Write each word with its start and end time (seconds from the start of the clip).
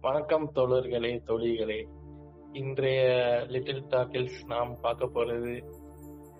வணக்கம் 0.00 0.52
தோழர்களே 0.54 1.10
தோழிகளே. 1.26 1.86
இன்றைய 2.52 3.00
லிட்டில் 3.48 3.82
டாக்கில்ஸ் 3.84 4.38
நாம் 4.46 4.80
பார்க்க 4.80 5.06
போறது 5.06 5.54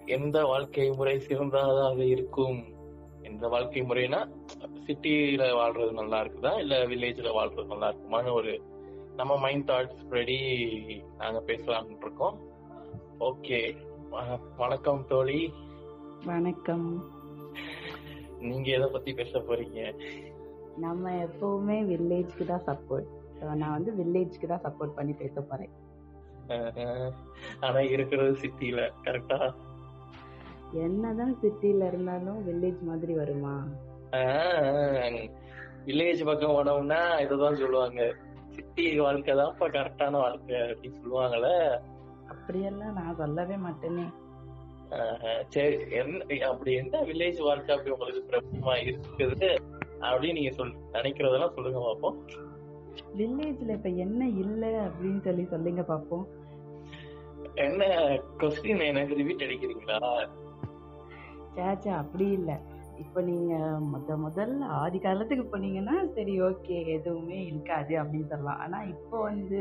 எந்த 0.07 0.45
வாழ்க்கை 0.45 0.91
முறை 0.91 1.19
சிறந்ததாக 1.21 2.05
இருக்கும்? 2.05 2.65
எந்த 3.23 3.49
வாழ்க்கை 3.49 3.83
முறைனா 3.83 4.21
சிட்டில 4.87 5.51
வாழ்றது 5.61 5.93
நல்லா 5.93 6.21
இருக்குதா? 6.23 6.59
இல்ல 6.59 6.87
வில்லேஜ்ல 6.87 7.35
வாழ்றது 7.39 7.67
நல்லா 7.67 7.93
இருக்குமான்னு 7.93 8.33
ஒரு 8.33 8.63
நம்ம 9.17 9.39
மைண்ட் 9.39 9.71
தாட்ஸ் 9.71 10.09
படி 10.11 10.39
நாங்க 11.19 11.43
பேசலாம்னு 11.47 11.97
இருக்கோம். 12.01 12.39
ஓகே 13.21 13.61
வணக்கம் 14.57 15.07
தோழி. 15.07 15.53
வணக்கம். 16.25 16.89
நீங்க 18.41 18.71
எதை 18.71 18.89
பத்தி 18.93 19.15
பேச 19.15 19.39
போறீங்க? 19.39 19.81
நம்ம 20.77 21.11
எப்பவுமே 21.25 21.79
வில்லேஜ்க்கு 21.93 22.45
தான் 22.45 22.67
சப்போர்ட் 22.67 23.19
நான் 23.43 23.73
வந்து 23.73 23.93
வில்லேஜ்க்கு 23.93 24.47
தான் 24.47 24.65
சப்போர்ட் 24.65 24.95
பண்ணி 24.95 25.13
பேச 25.13 25.41
போறேன். 25.41 25.73
ஆனா 27.61 27.81
இருக்கிறது 27.81 28.33
சிட்டில 28.37 28.81
கரெக்டா 29.05 29.39
என்னதான் 30.73 31.37
சிட்டில 31.43 31.87
இருந்தாலும் 31.87 32.47
வில்லேஜ் 32.47 32.81
மாதிரி 32.81 33.13
வருமா? 33.15 33.55
வில்லேஜ் 35.87 36.25
பக்கம் 36.25 36.57
போனோம்னா 36.57 37.21
இதுதான் 37.21 37.57
சொல்லுவாங்க. 37.57 38.01
சிட்டி 38.51 38.99
வாழ்க்கை 38.99 39.35
தான்ப்பா 39.35 39.67
கரெக்டான 39.69 40.11
வாழ்க்கை 40.11 40.57
அப்படின்னு 40.61 41.01
சொல்லுவாங்கல்ல? 41.01 41.51
அப்படியெல்லாம் 42.29 42.93
நான் 42.93 43.17
சொல்லவே 43.17 43.57
மாட்டேனே. 43.57 44.07
சரி 45.49 45.77
என்ன 45.91 46.39
அப்படி 46.41 46.73
என்ன 46.73 47.03
வில்லேஜ் 47.03 47.41
வாழ்க்கை 47.41 47.75
அப்படி 47.75 47.91
உங்களுக்கு 47.91 48.23
பிரபலமா 48.31 48.75
இருக்குது? 48.85 49.51
அப்படின்னு 50.01 50.33
நீங்க 50.33 50.51
சொல் 50.51 50.77
நினைக்கிறதெல்லாம் 50.93 51.55
சொல்லுங்க 51.55 51.79
பாப்போம். 51.79 52.19
வில்லேஜ்ல 53.15 53.73
இப்ப 53.73 53.89
என்ன 53.89 54.29
இல்ல 54.29 54.87
அப்படின்னு 54.87 55.21
சொல்லி 55.21 55.45
சொல்லுங்க 55.45 55.83
பாப்போம். 55.83 56.27
என்ன 57.57 57.83
கொஸ்டின் 58.39 58.79
எனக்கு 58.81 59.15
ரிப்பீட் 59.15 59.47
அடிக்கிறீங்களா? 59.47 59.99
சேச்சா 61.55 61.93
அப்படி 61.95 62.31
இல்ல. 62.31 62.51
இப்ப 62.99 63.23
நீங்க 63.23 63.53
முத 63.93 64.17
முதல்ல 64.17 64.65
ஆதி 64.81 64.99
காலத்துக்கு 64.99 65.45
போனீங்கன்னா 65.45 66.13
சரி 66.15 66.43
ஓகே 66.43 66.87
எதுவுமே 66.87 67.45
இருக்காது 67.45 67.95
அப்படின்னு 67.95 68.29
சொல்லலாம். 68.29 68.59
ஆனா 68.59 68.83
இப்போ 68.85 69.21
வந்து 69.21 69.61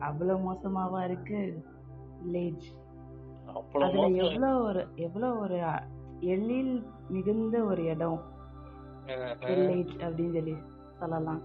அவ்வளவு 0.00 0.44
மோசமாவா 0.44 1.04
இருக்கு 1.04 1.38
வில்லேஜ் 2.18 2.66
அதுல 3.80 3.96
மோசம். 3.96 4.16
எவ்வளவு 4.16 4.64
ஒரு 4.64 4.82
எவ்வளவு 4.96 5.40
ஒரு 5.40 5.58
எழில் 6.26 6.74
மிகுந்த 7.08 7.64
ஒரு 7.64 7.84
இடம் 7.84 8.18
வில்லேஜ் 9.42 9.94
அப்படின்னு 10.04 10.32
சொல்லி 10.32 10.56
சொல்லலாம். 10.98 11.42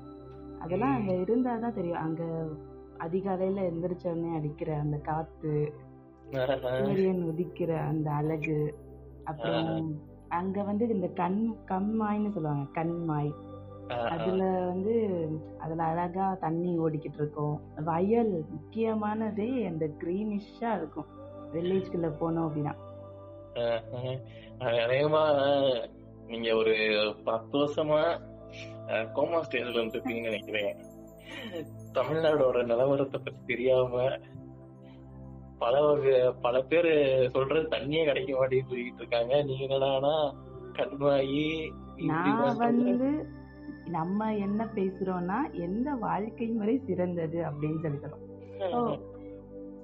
அதெல்லாம் 0.63 0.95
அங்க 0.95 1.13
இருந்தாதான் 1.23 1.73
தெரியும். 1.73 1.97
அங்க 1.97 2.23
அதிகாலையில 2.99 3.61
எந்திரிச்ச 3.63 4.05
உடனே 4.07 4.35
அடிக்கிற 4.35 4.79
அந்த 4.79 4.97
காத்து 5.01 5.53
அஹ், 6.33 6.45
சூரியன் 6.77 7.21
உதிக்கிற 7.29 7.71
அந்த 7.83 8.09
அழகு 8.11 8.59
அப்புறம் 9.23 9.67
அங்க 10.29 10.63
வந்து 10.63 10.87
இந்த 10.89 11.07
கண் 11.13 11.41
கண்மாய்ன்னு 11.65 12.29
சொல்லுவாங்க 12.29 12.67
கண்மாய். 12.73 13.31
அதுல 14.09 14.43
வந்து 14.65 14.93
அதுல 15.59 15.83
அழகா 15.83 16.35
தண்ணி 16.35 16.79
ஓடிக்கிட்டு 16.79 17.15
இருக்கும். 17.15 17.55
வயல் 17.83 18.45
முக்கியமானதே 18.51 19.67
அந்த 19.67 19.85
கிரீனிஷா 19.99 20.77
இருக்கும். 20.77 21.09
வில்லேஜ்குள்ள 21.53 22.09
போனோம் 22.19 22.47
அப்படின்னா. 22.47 22.73
அநேகமா 24.79 25.23
நீங்க 26.27 26.55
ஒரு 26.55 26.73
பத்து 27.23 27.57
வருஷமா 27.57 28.01
கோமா 29.17 29.39
ஸ்டேஜ்ல 29.45 29.79
இருந்திருப்பீங்கன்னு 29.79 30.29
நினைக்கிறேன். 30.29 30.73
தமிழ்நாடோட 31.97 32.57
நிலவரத்தை 32.71 33.19
பத்தி 33.25 33.41
தெரியாம 33.47 34.03
பல 35.61 35.81
பல 36.41 36.55
பேர் 36.71 36.89
சொல்றது 37.31 37.65
தண்ணியே 37.75 38.01
கிடைக்க 38.05 38.31
மாட்டேன்னு 38.33 38.69
சொல்லிட்டு 38.71 39.01
இருக்காங்க. 39.03 39.33
நீங்க 39.43 39.63
என்னடானா 39.67 40.15
கண்மாயி 40.79 41.45
நான் 42.11 42.57
வந்து 42.57 43.09
நம்ம 43.97 44.27
என்ன 44.45 44.61
பேசுறோம்னா 44.75 45.37
எந்த 45.65 45.89
வாழ்க்கை 46.05 46.47
முறை 46.57 46.75
சிறந்தது 46.87 47.39
அப்படின்னு 47.49 47.81
சொல்லி 47.83 47.99
சொல்றோம் 48.03 49.01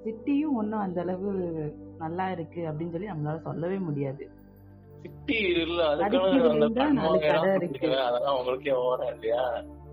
சிட்டியும் 0.04 0.58
ஒன்றும் 0.60 0.84
அந்த 0.84 1.00
அளவு 1.00 1.30
நல்லா 1.98 2.26
இருக்கு 2.30 2.60
அப்படின்னு 2.68 2.94
சொல்லி 2.94 3.10
நம்மளால 3.10 3.40
சொல்லவே 3.48 3.78
முடியாது. 3.88 4.24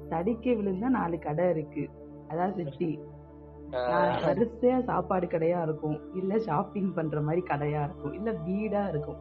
தடுக்கி 0.10 0.56
விழுந்தா 0.56 0.88
நாலு 0.88 1.20
கடை 1.20 1.50
இருக்கு. 1.50 1.90
அதான் 2.28 2.54
சிட்டி. 2.54 3.00
வரிசையா 3.72 4.84
சாப்பாடு 4.84 5.28
கடையா 5.28 5.62
இருக்கும். 5.62 6.16
இல்ல 6.16 6.40
ஷாப்பிங் 6.40 6.94
பண்ற 6.94 7.22
மாதிரி 7.22 7.42
கடையா 7.42 7.84
இருக்கும். 7.84 8.14
இல்ல 8.14 8.32
வீடா 8.32 8.88
இருக்கும். 8.88 9.18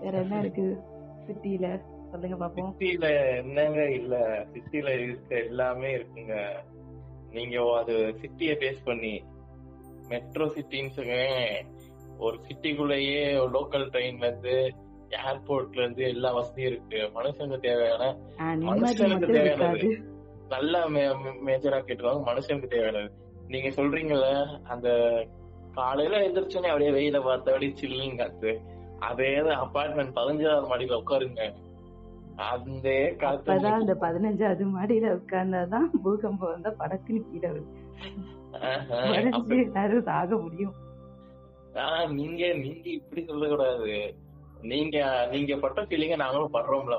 வேற 0.00 0.18
என்ன 0.18 0.38
இருக்கு 0.38 0.78
சிட்டில 1.26 1.80
சொல்லுங்க 2.10 2.46
பாப்போம். 2.46 2.74
சிட்டில 2.78 3.36
என்னங்க 3.36 3.90
இல்ல. 3.90 4.16
சிட்டில 4.52 4.88
இருக்க 4.88 5.36
எல்லாமே 5.36 5.96
இருக்குங்க. 5.96 6.50
நீங்க 7.30 7.76
அது 7.76 8.14
சிட்டிய 8.20 8.52
பேஸ் 8.52 8.84
பண்ணி. 8.84 9.24
மெட்ரோ 10.08 10.44
சிட்டின்னு 10.44 11.64
ஒரு 12.18 12.38
சிட்டிக்குள்ளேயே 12.48 13.34
லோக்கல் 13.52 13.88
ட்ரெயின்ல 13.88 14.26
இருந்து 14.26 14.74
ஏர்போர்ட்ல 15.10 15.80
இருந்து 15.80 16.02
எல்லா 16.02 16.32
வசதியும் 16.32 16.72
இருக்கு. 16.72 17.10
மனுஷனுக்கு 17.14 17.60
தேவையான 17.60 18.02
மனுஷனுக்கு 18.66 19.26
தேவையானது. 19.28 19.88
நல்லா 20.48 20.80
மேஜரா 21.44 21.78
கேட்டுருவாங்க 21.80 22.24
மனுஷனுக்கு 22.26 22.66
தேவையானது. 22.66 23.10
நீங்க 23.48 23.68
சொல்றீங்கல்ல 23.68 24.28
அந்த 24.68 24.88
காலையில 25.72 26.16
எந்திரிச்சோன்னே 26.18 26.68
அப்படியே 26.68 26.90
வெயில 26.90 27.22
பார்த்து 27.22 27.50
அப்படியே 27.50 27.74
சில்லுன்னு 27.80 28.16
காத்து 28.16 28.52
அதே 29.00 29.28
அபார்ட்மெண்ட் 29.56 30.16
பதினஞ்சாவது 30.16 30.70
மாடியில 30.70 31.00
உட்காருங்க. 31.00 31.42
அந்த 32.50 32.88
காத்து 33.18 33.52
அந்த 33.74 33.94
பதினஞ்சாவது 34.00 34.64
மாடியில 34.74 35.12
உட்கார்ந்தாதான் 35.14 35.90
பூகம்பம் 36.04 36.52
வந்தா 36.52 36.70
படக்குன்னு 36.78 37.22
கீழே 37.30 37.50
எல்லாரும் 39.60 40.02
சாக 40.02 40.36
முடியும். 40.36 40.74
ஆஹ், 41.74 42.12
நீங்க 42.12 42.52
நீங்க 42.54 42.88
இப்படி 42.90 43.24
சொல்லக்கூடாது. 43.24 43.90
நீங்க 44.62 44.96
நீங்க 45.30 45.56
பட்ட 45.56 45.82
ஃபீலிங்க 45.82 46.16
நாங்களும் 46.16 46.54
படுறோம்ல 46.54 46.96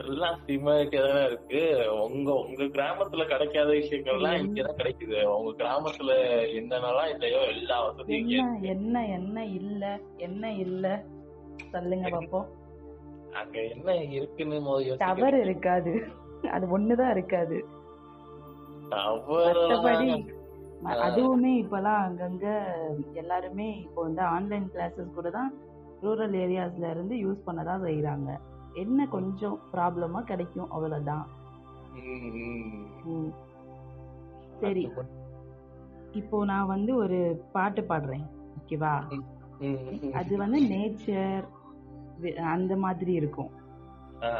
எல்லாம் 0.00 0.40
சிமிலாரிட்டியா 0.46 1.02
தானே 1.06 1.24
இருக்கு. 1.24 1.60
உங்க 2.06 2.34
உங்க 2.34 2.64
கிராமத்துல 2.64 3.26
கிடைக்காத 3.26 3.68
விஷயங்கள்லாம் 3.70 4.38
இங்கதான் 4.38 4.76
கிடைக்குது. 4.76 5.24
உங்க 5.34 5.50
கிராமத்துல 5.52 6.10
என்னென்னலாம் 6.52 7.12
இல்லையோ 7.14 7.40
எல்லா 7.52 7.82
வசதியும் 7.84 8.58
என்ன 8.64 9.06
என்ன 9.08 9.44
இல்ல? 9.44 9.84
என்ன 10.18 10.52
இல்ல? 10.52 10.86
சொல்லுங்க 11.72 12.08
பாப்போம். 12.08 12.46
அங்க 13.32 13.56
என்ன 13.62 13.94
இருக்குன்னு 14.10 14.96
டவர் 14.96 15.34
இருக்காது. 15.34 15.94
அது 16.52 16.66
ஒண்ணுதான் 16.70 17.10
இருக்காது. 17.10 17.58
அதுவுமே 21.02 21.50
இப்பெல்லாம் 21.62 22.02
அங்கங்க 22.02 22.46
எல்லாருமே 23.14 23.78
இப்போ 23.78 24.02
வந்து 24.02 24.22
ஆன்லைன் 24.22 24.70
கிளாஸஸ் 24.74 25.14
கூட 25.14 25.30
தான் 25.30 25.50
ரூரல் 26.02 26.36
ஏரியாஸ்ல 26.36 26.90
இருந்து 26.90 27.14
யூஸ் 27.16 27.46
பண்ணதான் 27.46 27.84
செய்யறாங்க 27.84 28.38
என்ன 28.74 29.06
கொஞ்சம் 29.06 29.60
ப்ராப்ளமா 29.72 30.22
கிடைக்கும் 30.22 30.70
அவ்வளவுதான். 30.70 31.26
ம். 33.04 33.32
சரி. 34.60 34.88
இப்போ 36.12 36.44
நான் 36.44 36.66
வந்து 36.66 36.96
ஒரு 36.96 37.44
பாட்டு 37.52 37.82
பாடுறேன். 37.82 38.26
ஓகேவா? 38.58 38.94
அது 40.12 40.36
வந்து 40.36 40.62
நேச்சர் 40.62 41.44
அந்த 42.36 42.76
மாதிரி 42.76 43.12
இருக்கும். 43.12 43.50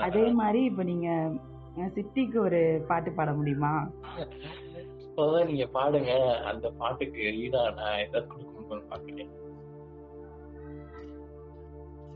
அதே 0.01 0.31
மாதிரி 0.31 0.65
இப்போ 0.65 0.83
நீங்க 0.83 1.09
சிட்டிக்கு 1.95 2.39
ஒரு 2.39 2.85
பாட்டு 2.89 3.13
பாட 3.13 3.33
முடியுமா? 3.33 3.89
இப்போதான் 5.03 5.47
நீங்க 5.47 5.67
பாடுங்க. 5.75 6.13
அந்த 6.43 6.71
பாட்டுக்கு 6.71 7.21
ஈடா 7.21 7.75
நான் 7.75 7.99
ஏதாவது 7.99 8.33
கொடுக்கணும்னு 8.33 8.83
பாக்குறேன் 8.91 9.36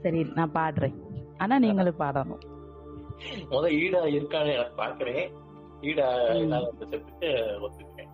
சரி 0.03 0.27
நான் 0.35 0.51
பாடுறேன். 0.55 0.95
ஆனா 1.37 1.59
நீங்களும் 1.59 1.99
பாடணும். 1.99 2.43
முத 3.51 3.69
ஈடா 3.81 4.01
இருக்கான்னு 4.09 4.53
எனக்கு 4.53 4.83
பாக்குறேன். 4.83 5.31
ஈடா 5.81 6.09
ஒத்துக்கிறேன். 7.61 8.09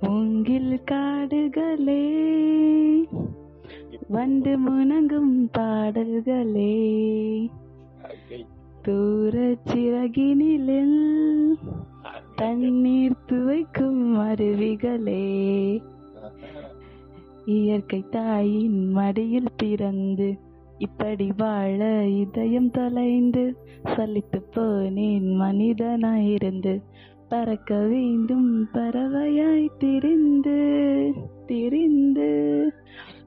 மூங்கில் 0.00 0.82
காடுகளே 0.90 2.04
வந்து 4.08 4.58
முணங்கும் 4.70 5.48
பாடல்களே. 5.52 6.78
தூர 8.82 9.56
சிறகினிலில். 9.64 10.98
தண்ணீர் 12.36 13.16
துவைக்கும் 13.26 14.04
அருவிகளே. 14.30 15.28
இயற்கை 17.44 18.04
தாயின் 18.10 18.88
மடியில் 18.88 19.52
பிறந்து 19.56 20.38
இப்படி 20.78 21.32
வாழ 21.36 22.04
இதயம் 22.04 22.70
தொலைந்து 22.70 23.56
சலித்து 23.84 24.40
போனேன் 24.56 25.28
மனிதனாயிருந்து. 25.40 26.82
பறக்க 27.28 27.78
வேண்டும் 27.78 28.68
பறவையாய் 28.72 29.66
திரிந்து 29.78 30.58
திரிந்து 31.46 32.30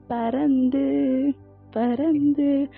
பறந்து 0.08 0.84
பறந்து. 1.70 2.68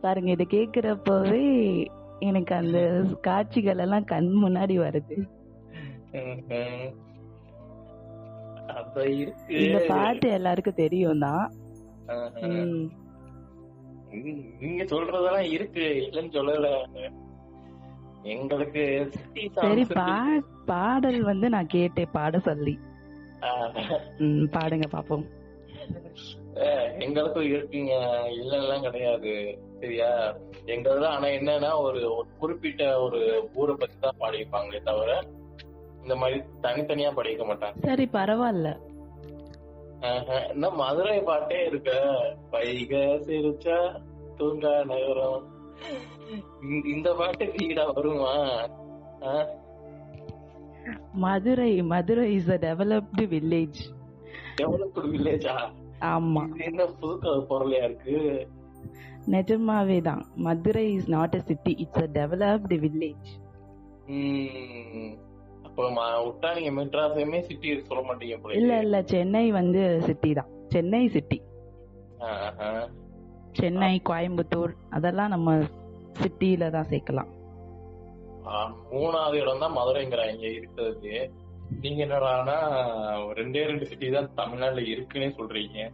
பாருங்க 0.00 0.30
இதை 0.30 0.46
கேக்குறப்பவே 0.50 1.86
எனக்கு 2.18 2.54
அந்த 2.54 3.04
காட்சிகள் 3.20 3.78
எல்லாம் 3.78 4.04
கண் 4.04 4.30
முன்னாடி 4.44 4.76
வருது. 4.78 5.16
அப்ப 8.80 9.04
இருக்கு. 9.22 9.54
இந்த 9.64 9.78
பாட்டு 9.90 10.28
எல்லாருக்கும் 10.38 10.80
தெரியும் 10.84 11.24
தான் 11.26 11.44
நீங்க 14.62 14.82
சொல்றதெல்லாம் 14.92 15.50
இருக்கு. 15.56 15.84
இல்லன்னு 16.00 16.32
சொல்லல. 16.38 16.68
எங்களுக்கு 18.34 18.82
சரி 19.58 19.84
பாடல் 20.70 21.20
வந்து 21.30 21.46
நான் 21.54 21.74
கேட்டேன். 21.76 22.12
பாட 22.16 22.38
சொல்லி. 22.48 22.74
பாடுங்க 24.56 24.86
பாப்போம். 24.96 25.24
எங்களுக்கும் 27.04 27.50
இருக்குங்க. 27.52 27.92
இல்லெல்லாம் 28.40 28.84
கிடையாது. 28.86 29.32
சரியா? 29.80 30.10
எங்களது 30.72 31.06
ஆனா 31.12 31.28
என்னன்னா 31.38 31.70
ஒரு 31.86 32.00
குறிப்பிட்ட 32.40 32.82
ஒரு 33.04 33.20
ஊரை 33.60 33.74
பத்தி 33.78 33.96
தான் 34.00 34.20
பாடிப்பாங்களே 34.20 34.80
தவிர 34.90 35.12
இந்த 36.02 36.14
மாதிரி 36.16 36.36
தனித்தனியா 36.62 37.10
படிக்க 37.14 37.44
மாட்டாங்க. 37.44 37.78
சரி 37.84 38.06
பரவாயில்ல. 38.12 38.68
என்ன 40.46 40.70
மதுரை 40.78 41.18
பாட்டே 41.22 41.58
இருக்க? 41.66 41.90
வைக 42.50 42.92
சிரிச்சா 43.24 43.78
தூங்கா 44.38 44.74
நகரம். 44.84 45.42
இந்த 46.92 47.08
பாட்டு 47.14 47.44
வீடா 47.54 47.84
வருமா? 47.92 48.34
Madurai 51.22 51.70
Madurai 51.90 52.26
is 52.34 52.50
a 52.50 52.58
developed 52.64 53.24
village 53.32 53.80
developed 54.56 55.02
வில்லேஜா 55.08 55.54
ஆமா. 56.10 56.44
என்ன 56.66 56.86
புது 56.96 57.18
பொருளையா 57.48 57.84
இருக்கு? 57.84 58.16
நிஜமாவே 59.26 59.98
தான். 60.02 60.22
Madurai 60.44 60.84
is 60.94 61.08
not 61.08 61.36
a 61.36 61.42
city 61.44 61.72
it's 61.78 62.02
a 62.02 62.08
developed 62.12 62.78
village 62.80 63.30
அப்போ 65.72 65.90
விட்டா 66.24 66.48
நீங்க 66.56 66.70
மெட்ராஸையுமே 66.78 67.38
சிட்டி 67.46 67.68
சொல்ல 67.90 68.00
மாட்டீங்க 68.08 68.56
இல்ல 68.58 68.72
இல்ல 68.84 68.96
சென்னை 69.12 69.44
வந்து 69.56 69.82
சிட்டி 70.06 70.30
தான். 70.38 70.50
சென்னை 70.72 71.00
சிட்டி 71.14 71.38
சென்னை 73.58 73.94
கோயம்புத்தூர் 74.08 74.72
அதெல்லாம் 74.96 75.32
நம்ம 75.34 75.54
சிட்டில 76.20 76.68
தான் 76.74 76.90
சேர்க்கலாம். 76.92 77.30
மூணாவது 78.92 79.36
இடம் 79.42 79.62
தான் 79.64 79.76
மதுரைங்கிறாங்க 79.78 80.46
இருக்கிறது. 80.58 81.14
நீங்க 81.82 82.00
என்னடானா 82.06 82.58
ரெண்டே 83.40 83.64
ரெண்டு 83.70 83.88
சிட்டி 83.90 84.10
தான் 84.16 84.30
தமிழ்நாட்டுல 84.40 84.84
இருக்குன்னே 84.94 85.30
சொல்றீங்க. 85.38 85.88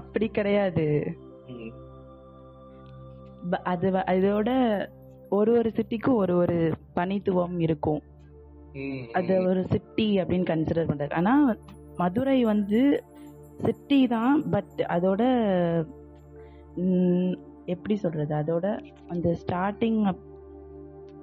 அப்படி 0.00 0.28
கிடையாது. 0.38 0.86
அது 3.72 3.88
இதோட 4.18 4.50
ஒரு 5.38 5.50
ஒரு 5.58 5.70
சிட்டிக்கும் 5.78 6.20
ஒரு 6.22 6.36
ஒரு 6.42 6.58
பனித்துவம் 6.98 7.58
இருக்கும். 7.68 8.02
அது 9.18 9.34
ஒரு 9.50 9.60
சிட்டி 9.72 10.08
அப்படின்னு 10.20 10.50
கன்சிடர் 10.50 10.90
பண்றாரு. 10.90 11.14
ஆனா 11.20 11.34
மதுரை 11.96 12.38
வந்து 12.52 12.80
சிட்டி 13.64 14.00
தான் 14.14 14.34
பட் 14.50 14.78
அதோட 14.96 15.22
எப்படி 17.74 17.96
சொல்றது? 18.04 18.34
அதோட 18.42 18.66
அந்த 19.08 19.28
ஸ்டார்டிங் 19.42 20.00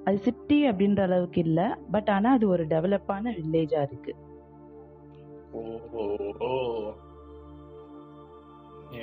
அது 0.06 0.18
சிட்டி 0.26 0.58
அப்படின்ற 0.68 1.00
அளவுக்கு 1.06 1.40
இல்ல 1.46 1.60
பட் 1.94 2.10
ஆனா 2.16 2.28
அது 2.36 2.46
ஒரு 2.48 2.64
டெவலப்பான 2.66 3.32
வில்லேஜா 3.38 3.80
இருக்கு. 3.88 4.12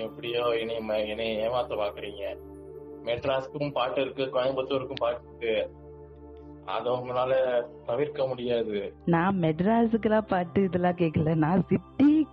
எப்படியோ 0.05 0.43
இனி 0.61 0.75
என்னை 1.11 1.27
ஏமாத்த 1.47 1.73
பாக்குறீங்க. 1.81 2.23
மெட்ராஸ்க்கும் 3.07 3.75
பாட்டு 3.77 3.99
இருக்கு 4.01 4.23
கோயம்புத்தூருக்கும் 4.35 5.03
பாட்டு 5.03 5.25
இருக்கு. 5.27 5.55
அத 6.65 6.91
உங்களால 6.91 7.33
தவிர்க்க 7.85 8.27
முடியாது. 8.27 8.93
நான் 9.05 9.41
மெட்ராஸுக்குலாம் 9.41 10.27
பாட்டு 10.27 10.63
இதெல்லாம் 10.63 10.97
கேட்கல 10.97 11.35
நான் 11.35 11.65
சிட்டி 11.67 12.27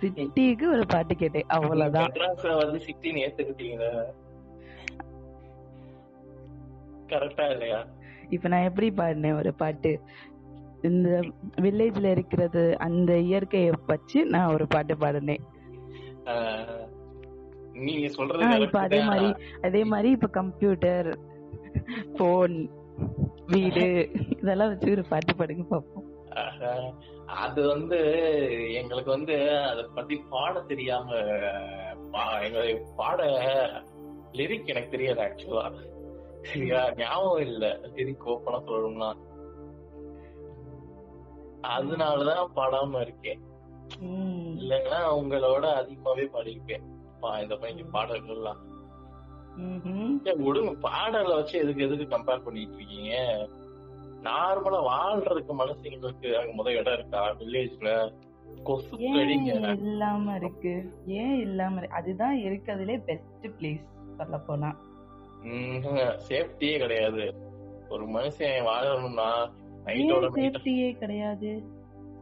சிட்டிக்கு 0.00 0.62
ஒரு 0.62 0.86
பாட்டு 0.86 1.14
கேட்டேன். 1.14 1.46
அவ்வளவுதான். 1.48 2.08
மெட்ராஸ் 2.08 2.58
வந்து 2.58 2.80
சிட்டின்னு 2.86 3.22
ஏத்துக்கிட்டீங்களா? 3.26 3.92
கரெக்டா 7.08 7.50
இல்லையா? 7.50 7.86
இப்ப 8.30 8.48
நான் 8.48 8.62
எப்படி 8.62 8.90
பாடினேன் 8.90 9.36
ஒரு 9.36 9.54
பாட்டு? 9.54 10.00
இந்த 10.82 11.20
வில்லேஜ்ல 11.60 12.10
இருக்கிறது 12.10 12.78
அந்த 12.78 13.18
இயற்கையை 13.18 13.72
வச்சு 13.86 14.24
நான் 14.24 14.52
ஒரு 14.52 14.66
பாட்டு 14.66 14.96
பாடினேன். 14.96 15.44
நீங்க 17.72 18.08
சொல்றது 18.08 18.60
இப்ப 18.60 18.80
அதே 18.80 19.04
மாதிரி 19.04 19.34
அதே 19.62 19.84
மாதிரி 19.84 20.10
இப்ப 20.10 20.26
கம்ப்யூட்டர் 20.26 21.18
போன் 22.16 22.70
வீடு 23.52 23.84
இதெல்லாம் 24.40 24.70
வச்சு 24.72 24.88
ஒரு 24.90 25.04
பாட்டு 25.10 25.32
பாடுங்க 25.34 25.64
பாப்போம். 25.70 26.06
அது 27.42 27.60
வந்து 27.68 27.98
எங்களுக்கு 28.80 29.10
வந்து 29.10 29.36
அத 29.60 29.82
பத்தி 29.96 30.16
பாட 30.32 30.60
தெரியாம 30.70 31.08
எங்களுக்கு 32.46 32.92
பாட 32.96 33.20
லிரிக் 34.38 34.70
எனக்கு 34.72 34.92
தெரியாது 34.94 35.20
ஆக்சுவலா 35.26 35.64
சரியா? 36.42 36.80
ஞாபகம் 36.96 37.44
இல்ல. 37.46 37.64
லிரிக் 37.96 38.28
ஓப்பனா 38.32 38.58
சொல்லணும்னா. 38.68 39.08
அதனாலதான் 41.74 42.52
பாடாம 42.56 43.00
இருக்கேன். 43.00 43.40
இல்லைன்னா 44.60 45.00
உங்களோட 45.20 45.64
அதிகமாவே 45.80 46.26
பாடிருப்பேன் 46.34 46.86
இந்த 47.42 47.54
பையன் 47.62 47.94
பாடல்கள்லாம். 47.96 48.60
விடுங்க 50.42 50.72
பாடல 50.82 51.34
வச்சு 51.34 51.54
எதுக்கு 51.58 51.84
எதுக்கு 51.84 52.06
கம்பேர் 52.06 52.44
பண்ணிட்டு 52.44 52.76
இருக்கீங்க? 52.76 53.12
நார்மலா 54.22 54.78
வாழ்றதுக்கு 54.84 55.52
மனசுங்களுக்கு 55.54 56.28
அங்க 56.36 56.52
முத 56.58 56.68
இடம் 56.74 56.92
இருக்கா? 56.92 57.22
வில்லேஜ்ல 57.40 57.90
கொசு 58.64 58.94
இல்லாம 59.82 60.34
இருக்கு? 60.34 60.74
ஏன் 61.16 61.36
இல்லாம 61.40 61.84
அதுதான் 61.90 62.36
இருக்கிறதுலே 62.38 62.96
பெஸ்ட் 63.04 63.46
பிளேஸ் 63.58 63.84
சொல்ல 64.16 64.38
போனா. 64.38 64.70
சேஃப்டியே 66.28 66.76
கிடையாது. 66.78 67.24
ஒரு 67.88 68.04
மனுஷன் 68.06 68.66
வாழணும்னா 68.66 69.28
சேஃப்டியே 70.36 70.88
கிடையாது? 70.98 71.50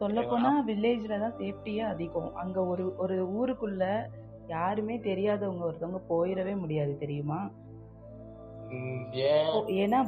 சொல்ல 0.01 0.21
போனா 0.23 0.51
வில்லேஜ்ல 0.67 1.15
தான் 1.21 1.37
சேஃப்டியே 1.39 1.83
அதிகம். 1.85 2.35
அங்க 2.35 2.59
ஒரு 2.65 2.85
ஒரு 2.97 3.17
ஊருக்குள்ள 3.39 3.85
யாருமே 4.49 4.99
தெரியாதவங்க 4.99 5.65
ஒருத்தவங்க 5.71 6.01
போயிடவே 6.09 6.59
முடியாது 6.59 6.99
தெரியுமா? 6.99 7.51
ஏன்னா 9.67 10.01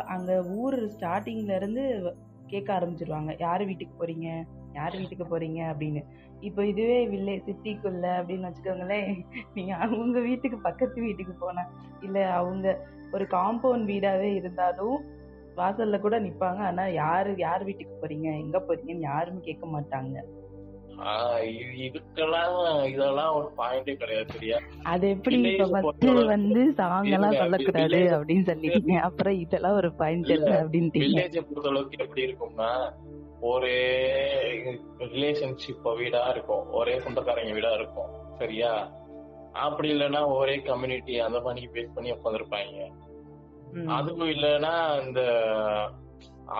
அங்க 0.00 0.42
ஊர் 0.42 0.86
ஸ்டார்டிங்ல 0.86 1.56
இருந்து 1.56 2.14
கேட்க 2.46 2.80
ஆரம்பிச்சிருவாங்க. 2.80 3.34
யாரு 3.38 3.66
வீட்டுக்கு 3.66 4.04
போறீங்க? 4.04 4.44
யாரு 4.72 4.98
வீட்டுக்கு 4.98 5.24
போறீங்க? 5.24 5.60
அப்படின்னு. 5.72 6.04
இப்போ 6.40 6.66
இதுவே 6.66 7.06
வில்லேஜ் 7.06 7.46
சிட்டிக்குள்ள 7.46 8.06
அப்படின்னு 8.20 8.48
வச்சுக்கோங்களேன். 8.48 9.24
நீங்க 9.54 9.74
அவங்க 9.74 10.20
வீட்டுக்கு 10.20 10.58
பக்கத்து 10.58 11.02
வீட்டுக்கு 11.02 11.32
போன 11.32 11.66
இல்ல 12.00 12.32
அவங்க 12.32 12.86
ஒரு 13.12 13.24
காம்பவுண்ட் 13.24 13.88
வீடாவே 13.90 14.34
இருந்தாலும் 14.34 15.04
வாசல்ல 15.56 15.98
கூட 15.98 16.20
நிப்பாங்க. 16.20 16.60
ஆனா 16.68 16.86
யாரு 16.86 17.34
யார் 17.36 17.64
வீட்டுக்கு 17.64 18.06
போறீங்க? 18.06 18.40
எங்க 18.40 18.58
போறீங்கன்னு 18.58 19.00
யாருமே 19.00 19.40
கேட்க 19.40 19.66
மாட்டாங்க. 19.66 20.22
இதுக்கெல்லாம் 21.84 22.56
இதெல்லாம் 22.84 23.34
ஒரு 23.34 23.48
பாயிண்டே 23.56 23.94
கிடையாது 23.94 24.32
சரியா? 24.32 24.58
அது 24.84 25.08
எப்படி 25.08 25.36
ஃபர்ஸ்ட் 25.72 26.06
வந்து 26.24 26.72
சாங் 26.74 27.10
எல்லாம் 27.10 27.36
சொல்லக்கூடாது 27.36 28.00
அப்படின்னு 28.10 28.46
சொல்லிட்டீங்க 28.46 28.96
அப்புறம் 29.00 29.38
இதெல்லாம் 29.38 29.76
ஒரு 29.76 29.92
பாயிண்ட் 29.92 30.30
இல்ல 30.30 30.50
அப்படின்னு 30.62 31.02
வில்லேஜ் 31.04 31.38
பொறுத்த 31.40 31.68
அளவுக்கு 31.68 31.98
எப்படி 31.98 32.26
இருக்கும்னா 32.26 32.70
ஒரே 33.42 33.78
ரிலேஷன்ஷிப் 35.08 35.88
வீடா 35.96 36.28
இருக்கும். 36.28 36.66
ஒரே 36.70 37.00
சொந்தக்காரங்க 37.00 37.52
வீடா 37.52 37.72
இருக்கும். 37.72 38.12
சரியா? 38.38 38.70
அப்படி 39.52 39.92
இல்லைன்னா 39.92 40.26
ஒரே 40.36 40.56
கம்யூனிட்டி 40.60 41.18
அந்த 41.20 41.40
மாதிரி 41.40 41.68
பேஸ் 41.74 41.94
பண்ணி 41.94 42.12
உட்காந்துருப்பாங்க 42.12 42.86
அதுவும் 43.92 44.30
இல்லைன்னா 44.30 44.72
இந்த 45.06 45.20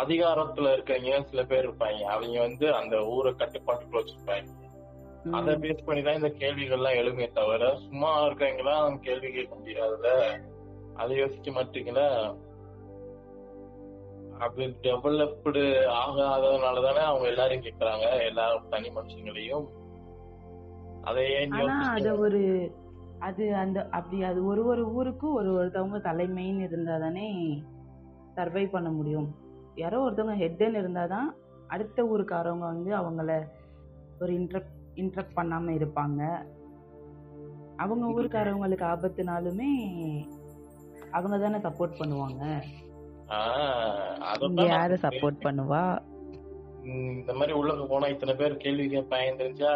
அதிகாரத்துல 0.00 0.72
இருக்கவங்க 0.74 1.18
சில 1.30 1.42
பேர் 1.44 1.66
இருப்பாங்க. 1.66 2.02
அவங்க 2.14 2.36
வந்து 2.40 2.66
அந்த 2.74 2.96
ஊரை 3.14 3.32
கட்டுப்பாட்டுக்குள்ள 3.32 4.00
வச்சிருப்பாங்க. 4.00 4.50
அத 5.38 5.52
பேஸ் 5.62 5.84
பண்ணி 5.86 6.02
தான் 6.02 6.14
இந்த 6.14 6.30
கேள்விகள் 6.40 6.78
எல்லாம் 6.78 6.98
எழுமே 7.00 7.26
தவிர 7.32 7.68
சும்மா 7.84 8.10
இருக்கவங்களா 8.26 8.74
கேள்வி 9.06 9.28
கேட்க 9.30 9.54
முடியாதுல 9.54 10.08
அதை 10.94 11.14
யோசிக்க 11.16 11.50
மாட்டீங்களா? 11.50 12.08
அது 14.38 14.62
டெவலப்டு 14.84 15.62
ஆகாததுனால 16.00 16.82
தானே 16.82 17.02
அவங்க 17.10 17.26
எல்லாரையும் 17.28 17.64
கேக்குறாங்க. 17.64 18.06
எல்லா 18.28 18.44
தனி 18.70 18.88
மனுஷங்களையும். 18.88 19.66
அத 21.04 22.10
ஒரு 22.24 22.40
அது 23.20 23.44
அந்த 23.54 23.78
அப்படி 23.90 24.18
அது 24.22 24.40
ஒரு 24.46 24.62
ஒரு 24.66 24.82
ஊருக்கும் 24.88 25.34
ஒரு 25.34 25.50
ஒருத்தவங்க 25.58 25.98
தலைமைன்னு 25.98 26.66
இருந்தா 26.68 26.98
தானே 26.98 27.26
சர்வை 28.36 28.64
பண்ண 28.70 28.88
முடியும். 28.90 29.28
யாரோ 29.76 29.98
ஒருத்தவங்க 30.04 30.44
ஹெட்ன்னு 30.44 30.80
இருந்தால் 30.82 31.08
தான் 31.08 31.28
அடுத்த 31.66 32.04
ஊருக்காரவங்க 32.04 32.66
வந்து 32.74 32.90
அவங்கள 32.96 33.46
ஒரு 34.20 34.32
இன்ட்ரப்ட் 34.32 34.74
இன்ட்ரப்ட் 34.96 35.36
பண்ணாம 35.36 35.72
இருப்பாங்க. 35.78 36.20
அவங்க 37.76 38.06
ஊருக்காரவங்களுக்கு 38.06 38.86
ஆபத்துனாலுமே 38.92 39.70
அவங்க 41.12 41.36
தானே 41.38 41.58
சப்போர்ட் 41.58 41.98
பண்ணுவாங்க. 41.98 42.42
யாரு. 44.68 44.96
சப்போர்ட் 44.96 45.38
பண்ணுவா? 45.42 45.82
இந்த 47.18 47.32
மாதிரி 47.32 47.52
உள்ளக 47.58 47.86
போனா 47.86 48.06
இத்தனை 48.06 48.34
பேர் 48.34 48.56
கேள்வி 48.56 48.86
கேட்பாங்க 48.86 49.36
தெரிஞ்சா 49.36 49.72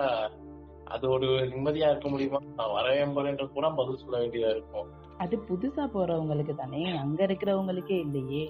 அது 0.85 1.11
ஒரு 1.11 1.29
நிம்மதியா 1.53 1.89
இருக்க 1.91 2.09
முடியுமா? 2.09 2.41
நான் 2.57 2.73
வரவே 2.73 3.05
போறேன்ற 3.05 3.53
கூட 3.53 3.71
பதில் 3.71 4.03
சொல்ல 4.03 4.19
வேண்டியதா 4.19 4.51
இருக்கும். 4.51 4.89
அது 5.19 5.37
புதுசா 5.49 5.85
போறவங்களுக்கு 5.95 6.55
தானே 6.55 6.83
அங்க 6.97 7.27
இருக்கிறவங்களுக்கே 7.27 7.99
இல்லையே. 8.07 8.45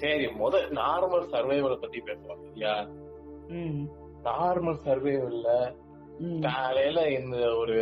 சரி 0.00 0.26
முத 0.38 0.56
நார்மல் 0.78 1.30
சர்வைவலை 1.32 1.76
பத்தி 1.76 2.00
பேசலாம் 2.00 2.44
சரியா? 2.46 2.74
ம். 3.50 3.82
நார்மல் 4.22 4.82
சர்வைவல்ல 4.84 5.48
காலையில 6.40 6.98
இந்த 7.10 7.36
ஒரு 7.56 7.76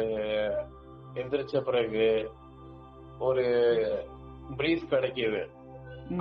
எந்திரிச்ச 1.15 1.57
பிறகு 1.63 2.07
ஒரு 3.21 3.45
பிரீஸ் 4.57 4.85
கிடைக்குது. 4.91 5.43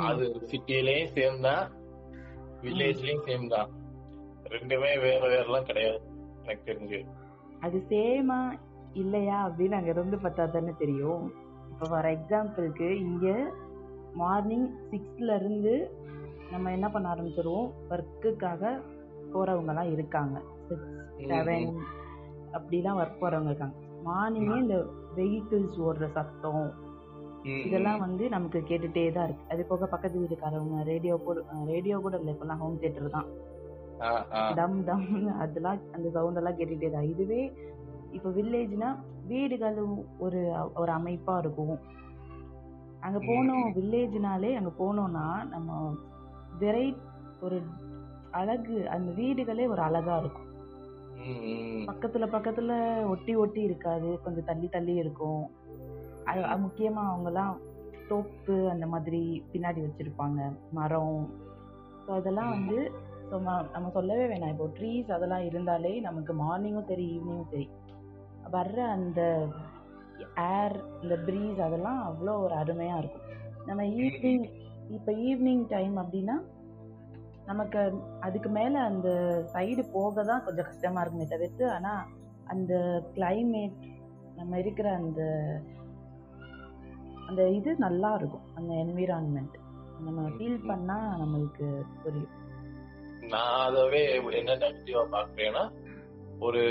அது 0.01 0.25
சிட்டிலயும் 0.50 1.13
சேம் 1.13 1.39
தான் 1.41 1.63
வில்லேஜ்லயும் 2.62 3.24
சேம் 3.25 3.48
தான் 3.48 3.69
ரெண்டுமே 4.51 4.91
வேற 5.00 5.21
வேறலாம் 5.27 5.63
கிடையாது 5.63 6.01
எனக்கு 6.43 6.63
தெரிஞ்சு. 6.65 7.00
அது 7.62 7.77
சேமா 7.89 8.39
இல்லையா 8.93 9.38
அப்படின்னு 9.48 9.71
அங்க 9.71 9.89
இருந்து 9.89 10.17
பார்த்தா 10.17 10.45
தானே 10.50 10.74
தெரியும். 10.79 11.24
இப்போ 11.71 11.86
ஃபார் 11.88 12.10
எக்ஸாம்பிளுக்கு 12.15 12.88
இங்க 13.03 13.27
மார்னிங் 14.20 14.68
சிக்ஸ்ல 14.91 15.36
இருந்து 15.39 15.74
நம்ம 16.53 16.72
என்ன 16.77 16.88
பண்ண 16.94 17.06
ஆரம்பிச்சிருவோம்? 17.13 17.70
ஒர்க்குக்காக 17.94 18.72
போறவங்கலாம் 19.34 19.91
இருக்காங்க. 19.96 20.38
சிக்ஸ் 20.70 20.96
செவன் 21.32 21.68
அப்படிலாம் 22.58 23.00
ஒர்க் 23.01 23.22
போறவங்க 23.22 23.51
இருக்காங்க. 23.51 23.75
மார்னிங்கே 24.08 24.56
இந்த 24.63 24.77
வெஹிக்கிள்ஸ் 25.18 25.77
ஓடுற 25.88 26.08
சத்தம் 26.18 26.65
இதெல்லாம் 27.68 28.01
வந்து 28.06 28.24
நமக்கு 28.34 28.60
கேட்டுட்டே 28.70 29.03
தான் 29.15 29.27
இருக்கு. 29.27 29.48
அது 29.53 29.62
போக 29.70 29.88
பக்கத்து 29.94 30.22
வீட்டுக்காரவங்க 30.22 30.84
ரேடியோ 30.89 31.15
கூட 31.27 31.44
ரேடியோ 31.72 31.96
கூட 32.06 32.15
இல்லை 32.20 32.34
இப்பெல்லாம் 32.34 32.62
ஹோம் 32.63 32.77
தியேட்டர் 32.82 33.15
தான். 33.18 33.30
டம் 34.60 34.77
டம் 34.89 35.08
அதெல்லாம் 35.44 35.80
அந்த 35.96 36.08
சவுண்ட் 36.18 36.39
எல்லாம் 36.41 36.58
கேட்டுட்டே 36.60 36.91
தான். 36.96 37.10
இதுவே 37.13 37.41
இப்போ 38.18 38.30
வில்லேஜ்னா 38.38 38.89
வீடுகளும் 39.32 39.98
ஒரு 40.25 40.39
ஒரு 40.82 40.91
அமைப்பா 41.00 41.36
இருக்கும். 41.44 41.75
அங்க 43.01 43.20
போனோம் 43.20 43.77
வில்லேஜ்னாலே 43.77 44.55
அங்க 44.55 44.72
போனோம்னா 44.84 45.48
நம்ம 45.48 45.96
வெரை 46.60 46.96
ஒரு 47.41 47.62
அழகு 48.31 48.89
அந்த 48.89 49.12
வீடுகளே 49.12 49.67
ஒரு 49.67 49.81
அழகா 49.81 50.17
இருக்கும். 50.17 50.50
பக்கத்துல 51.88 52.25
பக்கத்துல 52.25 53.03
ஒட்டி 53.08 53.36
ஒட்டி 53.36 53.62
இருக்காது. 53.62 54.20
கொஞ்சம் 54.24 54.43
தள்ளி 54.43 54.67
தள்ளி 54.67 54.93
இருக்கும். 54.93 55.50
அது 56.25 56.39
முக்கியமா 56.41 57.01
அவங்கெல்லாம் 57.08 57.58
தோப்பு 58.08 58.70
அந்த 58.70 58.88
மாதிரி 58.88 59.43
பின்னாடி 59.53 59.86
வச்சிருப்பாங்க. 59.86 60.58
மரம். 60.72 61.29
ஸோ 62.08 62.12
அதெல்லாம் 62.12 62.50
வந்து 62.50 62.91
ம- 63.31 63.72
நம்ம 63.72 63.89
சொல்லவே 63.93 64.25
வேணாம். 64.25 64.50
இப்போ 64.50 64.65
ட்ரீஸ் 64.65 65.12
அதெல்லாம் 65.12 65.46
இருந்தாலே 65.46 66.00
நமக்கு 66.00 66.34
மார்னிங்கும் 66.34 66.88
சரி 66.88 67.20
ஈவினிங்கும் 67.20 67.50
சரி. 67.51 67.70
வர்ற 68.51 68.77
அந்த 68.77 69.48
ஏர் 70.56 70.75
இந்த 71.03 71.15
ப்ரீஸ் 71.27 71.60
அதெல்லாம் 71.60 72.00
அவ்வளோ 72.10 72.34
ஒரு 72.46 72.56
அருமையா 72.56 72.98
இருக்கும். 72.98 73.27
நம்ம 73.65 73.84
ஈவினிங் 73.84 74.46
இப்போ 74.98 75.12
ஈவினிங் 75.12 75.63
டைம் 75.68 75.96
அப்படின்னா 75.98 76.36
நமக்கு 77.46 77.82
அதுக்கு 78.20 78.50
மேல 78.50 78.80
அந்த 78.80 79.10
சைடு 79.53 79.84
போக 79.91 80.24
தான் 80.24 80.44
கொஞ்சம் 80.44 80.65
கஷ்டமா 80.65 81.01
இருக்குமே 81.01 81.27
தவிர்த்து 81.27 81.72
ஆனா 81.72 81.94
அந்த 82.46 82.74
climate 83.15 83.77
நம்ம 84.36 84.60
இருக்கிற 84.60 84.88
அந்த 84.91 85.22
அந்த 87.27 87.50
இது 87.50 87.72
நல்லா 87.77 88.10
இருக்கும். 88.15 88.46
அந்த 88.56 88.72
என்விரான்மெண்ட் 88.74 89.56
நம்ம 90.06 90.22
ஃபீல் 90.30 90.65
பண்ணா 90.68 90.98
நம்மளுக்கு 91.22 91.68
புரியும். 92.03 92.34
நான் 93.34 93.60
அதவே 93.68 94.01
என்ன 94.39 94.56
நெகட்டிவா 94.56 95.03
பாக்குறேன்னா 95.15 95.63
ஒரு 96.39 96.63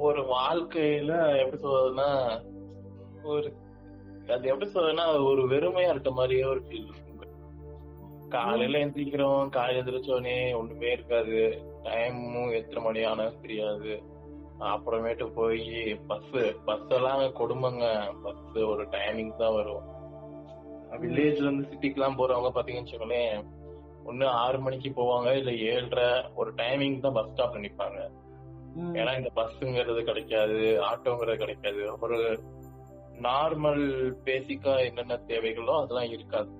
ஒரு 0.00 0.20
வாழ்க்கையில 0.22 1.12
எப்படி 1.38 1.62
சொல்றதுன்னா 1.62 2.10
ஒரு 3.22 3.48
அது 4.32 4.48
எப்படி 4.48 4.70
சொல்றதுன்னா 4.70 5.06
ஒரு 5.24 5.42
வெறுமையா 5.48 5.90
இருக்க 5.90 6.10
மாதிரியே 6.10 6.44
ஒரு 6.44 6.60
ஃபீல் 6.60 6.88
இருக்கும். 6.88 7.08
காலையில 8.28 8.78
எந்திரிக்கிறோம் 8.78 9.48
காலையில 9.48 9.82
எந்திரிச்சோடனே 9.82 10.54
ஒண்ணுமே 10.54 10.92
இருக்காது. 10.92 11.40
டைமும் 11.82 12.52
எத்தனை 12.52 12.82
மணி 12.84 13.04
ஆனாலும் 13.04 13.40
தெரியாது. 13.40 14.02
அப்புறமேட்டு 14.58 15.26
போய் 15.34 15.98
பஸ் 16.06 16.32
பஸ் 16.64 16.88
எல்லாம் 16.88 17.20
கொடுமைங்க. 17.20 18.12
பஸ் 18.22 18.58
ஒரு 18.66 18.84
டைமிங் 18.84 19.36
தான் 19.36 19.54
வரும். 19.54 19.84
வில்லேஜ்ல 21.02 21.46
இருந்து 21.46 21.68
சிட்டிக்கு 21.70 21.94
எல்லாம் 21.94 22.18
போறவங்க 22.18 22.50
பாத்தீங்கன்னு 22.54 22.86
வச்சுக்கோங்களேன் 22.86 23.44
ஒண்ணு 24.06 24.24
ஆறு 24.24 24.58
மணிக்கு 24.58 24.90
போவாங்க 25.02 25.36
இல்ல 25.36 25.52
ஏழரை 25.52 26.24
ஒரு 26.34 26.54
டைமிங் 26.54 27.00
தான் 27.00 27.12
பஸ் 27.12 27.30
ஸ்டாப்ல 27.30 27.64
நிப்பாங்க. 27.66 28.10
ஏன்னா 28.76 29.16
இந்த 29.16 29.30
பஸ்ஸுங்கிறது 29.36 30.02
கிடைக்காது 30.02 30.82
ஆட்டோங்கிறது 30.82 31.36
கிடைக்காது. 31.36 31.96
ஒரு 32.00 32.42
நார்மல் 33.22 34.12
பேசிக்கா 34.24 34.78
என்னென்ன 34.84 35.20
தேவைகளோ 35.26 35.80
அதெல்லாம் 35.80 36.08
இருக்காது. 36.08 36.50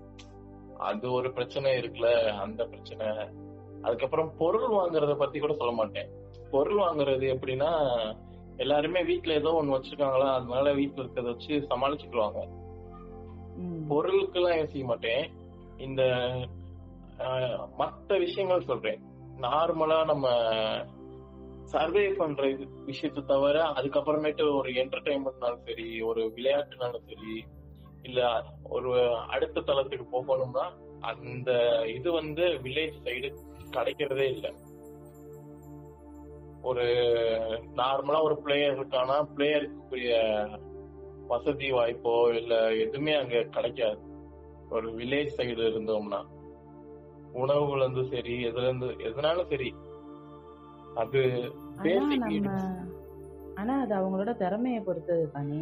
அது 0.79 1.13
ஒரு 1.13 1.33
பிரச்சனை 1.33 1.79
இருக்குல்ல 1.79 2.29
அந்த 2.29 2.65
பிரச்சனை. 2.65 3.07
அதுக்கப்புறம் 3.83 4.33
பொருள் 4.39 4.71
வாங்குறத 4.71 5.15
பத்தி 5.15 5.39
கூட 5.39 5.55
சொல்ல 5.55 5.73
மாட்டேன். 5.73 6.11
பொருள் 6.51 6.75
வாங்குறது 6.75 7.37
எப்படின்னா 7.37 7.95
எல்லாருமே 8.57 9.05
வீட்ல 9.05 9.33
ஏதோ 9.33 9.59
ஒண்ணு 9.63 9.81
வச்சிருக்காங்களா 9.81 10.35
அதனால 10.35 10.73
வீட்ல 10.73 11.03
இருக்கிறத 11.03 11.25
வச்சு 11.25 11.67
சமாளிச்சுக்குவாங்க. 11.71 12.49
ம். 13.57 13.93
பொருளுக்கெல்லாம் 13.93 14.57
யோசிக்க 14.57 14.87
மாட்டேன்? 14.87 15.31
இந்த 15.77 16.03
மத்த 17.79 18.19
விஷயங்கள் 18.19 18.65
சொல்றேன். 18.65 19.03
நார்மலா 19.41 20.05
நம்ம 20.05 20.29
சர்வே 21.67 22.13
பண்ற 22.13 22.49
இது 22.49 22.65
விஷயத்தை 22.85 23.25
தவிர 23.25 23.63
அதுக்கப்புறமேட்டு 23.73 24.55
ஒரு 24.55 24.71
என்டர்டைன்மெண்ட்னாலும் 24.73 25.65
சரி 25.65 26.01
ஒரு 26.01 26.33
விளையாட்டுனாலும் 26.37 27.07
சரி 27.07 27.35
இல்ல 28.03 28.21
ஒரு 28.69 28.93
அடுத்த 29.27 29.61
தளத்துக்கு 29.61 30.07
போகணும்னா 30.13 30.65
அந்த 31.03 31.51
இது 31.89 32.13
வந்து 32.13 32.45
வில்லேஜ் 32.63 32.99
சைடு 33.05 33.29
கிடைக்கிறதே 33.71 34.27
இல்ல. 34.27 34.47
ஒரு 36.63 36.85
நார்மலா 37.75 38.23
ஒரு 38.23 38.41
பிளேயர் 38.45 38.77
இருக்கானா 38.77 39.17
பிளேயருக்குரிய 39.37 40.13
வசதி 41.27 41.73
வாய்ப்போ 41.73 42.35
இல்ல 42.35 42.55
எதுவுமே 42.79 43.15
அங்க 43.15 43.43
கிடைக்காது. 43.51 44.01
ஒரு 44.71 44.89
வில்லேஜ் 44.97 45.37
சைடு 45.37 45.63
இருந்தோம்னா 45.71 46.21
உணவுல 47.35 47.81
இருந்து 47.81 48.05
சரி 48.09 48.45
எதுல 48.45 48.61
இருந்து 48.61 48.87
எதுனாலும் 49.01 49.49
சரி 49.49 49.69
அது 50.97 51.21
ஆனா 53.57 53.75
அது 53.83 53.95
அவங்களோட 53.95 54.31
திறமைய 54.39 54.81
பொறுத்தது 54.81 55.25
தானே? 55.31 55.59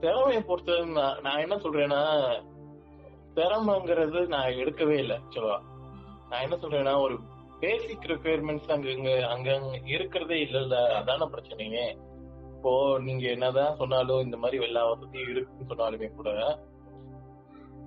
திறமையை 0.00 0.42
பொறுத்தது 0.42 0.84
நான் 1.22 1.40
என்ன 1.40 1.56
சொல்றேன்னா 1.56 2.00
திறமைங்கிறது 3.34 4.20
நான் 4.26 4.58
எடுக்கவே 4.58 4.96
இல்லை 4.98 5.16
ஆக்சுவலா 5.18 5.58
நான் 6.30 6.42
என்ன 6.42 6.56
சொல்றேன்னா 6.56 6.94
ஒரு 7.00 7.16
பேசிக் 7.60 8.06
ரெக்குயர்மெண்ட்ஸ் 8.06 8.70
அங்க 8.70 8.88
அங்க 9.26 9.50
இருக்கிறதே 9.86 10.36
இல்லல்ல 10.40 10.76
அதான 10.98 11.28
பிரச்சனையே. 11.32 11.86
இப்போ 12.52 12.72
நீங்க 12.98 13.24
என்னதான் 13.28 13.76
சொன்னாலும் 13.76 14.20
இந்த 14.20 14.36
மாதிரி 14.36 14.62
எல்லா 14.64 14.82
வசதியும் 14.84 15.30
இருக்குன்னு 15.30 15.70
சொன்னாலுமே 15.70 16.08
கூட 16.12 16.30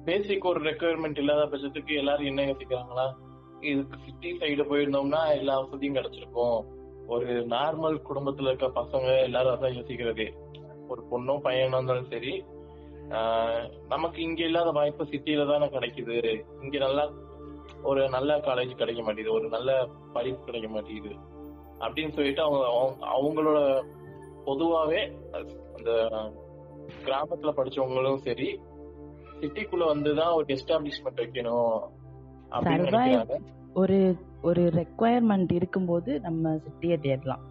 பேசிக் 0.06 0.46
ஒரு 0.46 0.60
ரெக்குயர்மெண்ட் 0.62 1.18
இல்லாத 1.18 1.46
பட்சத்துக்கு 1.46 1.94
எல்லாரும் 1.94 2.26
என்ன 2.26 2.42
யோசிக்கிறாங்களா? 2.42 3.06
இதுக்கு 3.62 3.98
சிட்டி 4.06 4.38
சைடு 4.38 4.66
போயிருந்தோம்னா 4.66 5.32
எல்லா 5.32 5.60
வசதியும் 5.60 5.96
கிடைச்சிருக்கும். 5.96 6.66
ஒரு 7.08 7.42
நார்மல் 7.46 8.02
குடும்பத்துல 8.10 8.54
இருக்க 8.54 8.68
பசங்க 8.68 9.22
எல்லாரும் 9.22 9.54
அதான் 9.54 9.74
யோசிக்கிறது. 9.74 10.32
ஒரு 10.88 11.04
பொண்ணும் 11.12 11.46
பையனோ 11.46 11.68
இருந்தாலும் 11.68 12.06
சரி 12.06 12.44
நமக்கு 13.88 14.22
இங்க 14.22 14.44
இல்லாத 14.44 14.70
வாய்ப்பு 14.70 15.04
சிட்டில 15.04 15.52
தானே 15.52 15.66
கிடைக்குது. 15.66 16.46
இங்க 16.62 16.78
நல்லா 16.78 17.12
ஒரு 17.84 18.10
நல்ல 18.10 18.38
காலேஜ் 18.38 18.76
கிடைக்க 18.76 19.04
மாட்டேங்குது. 19.04 19.38
ஒரு 19.38 19.50
நல்ல 19.50 19.88
படிப்பு 20.14 20.44
கிடைக்க 20.44 20.70
மாட்டேங்குது. 20.70 21.16
அப்படின்னு 21.80 22.14
சொல்லிட்டு 22.14 22.42
அவங்க 22.42 22.66
அவங்க- 22.66 23.08
அவங்களோட 23.08 23.86
பொதுவாவே 24.46 25.32
அந்த 25.76 25.92
கிராமத்துல 27.06 27.54
படிச்சவங்களும் 27.56 28.16
சரி 28.16 28.60
சிட்டிக்குள்ள 29.40 29.84
வந்துதான் 29.96 30.34
ஒரு 30.34 30.46
எஸ்டாப்ளிஷ்மெண்ட் 30.46 31.16
வைக்கணும். 31.16 31.88
நினைக்கிறாங்க. 32.52 33.38
ஒரு 33.74 33.98
ஒரு 34.42 34.62
ரெக்குவயர்மெண்ட் 34.80 35.52
இருக்கும்போது 35.54 36.12
நம்ம 36.20 36.54
சிட்டியை 36.66 36.98
தேடலாம். 37.00 37.44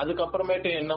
அதுக்கப்புறமேட்டு 0.00 0.70
என்ன 0.80 0.94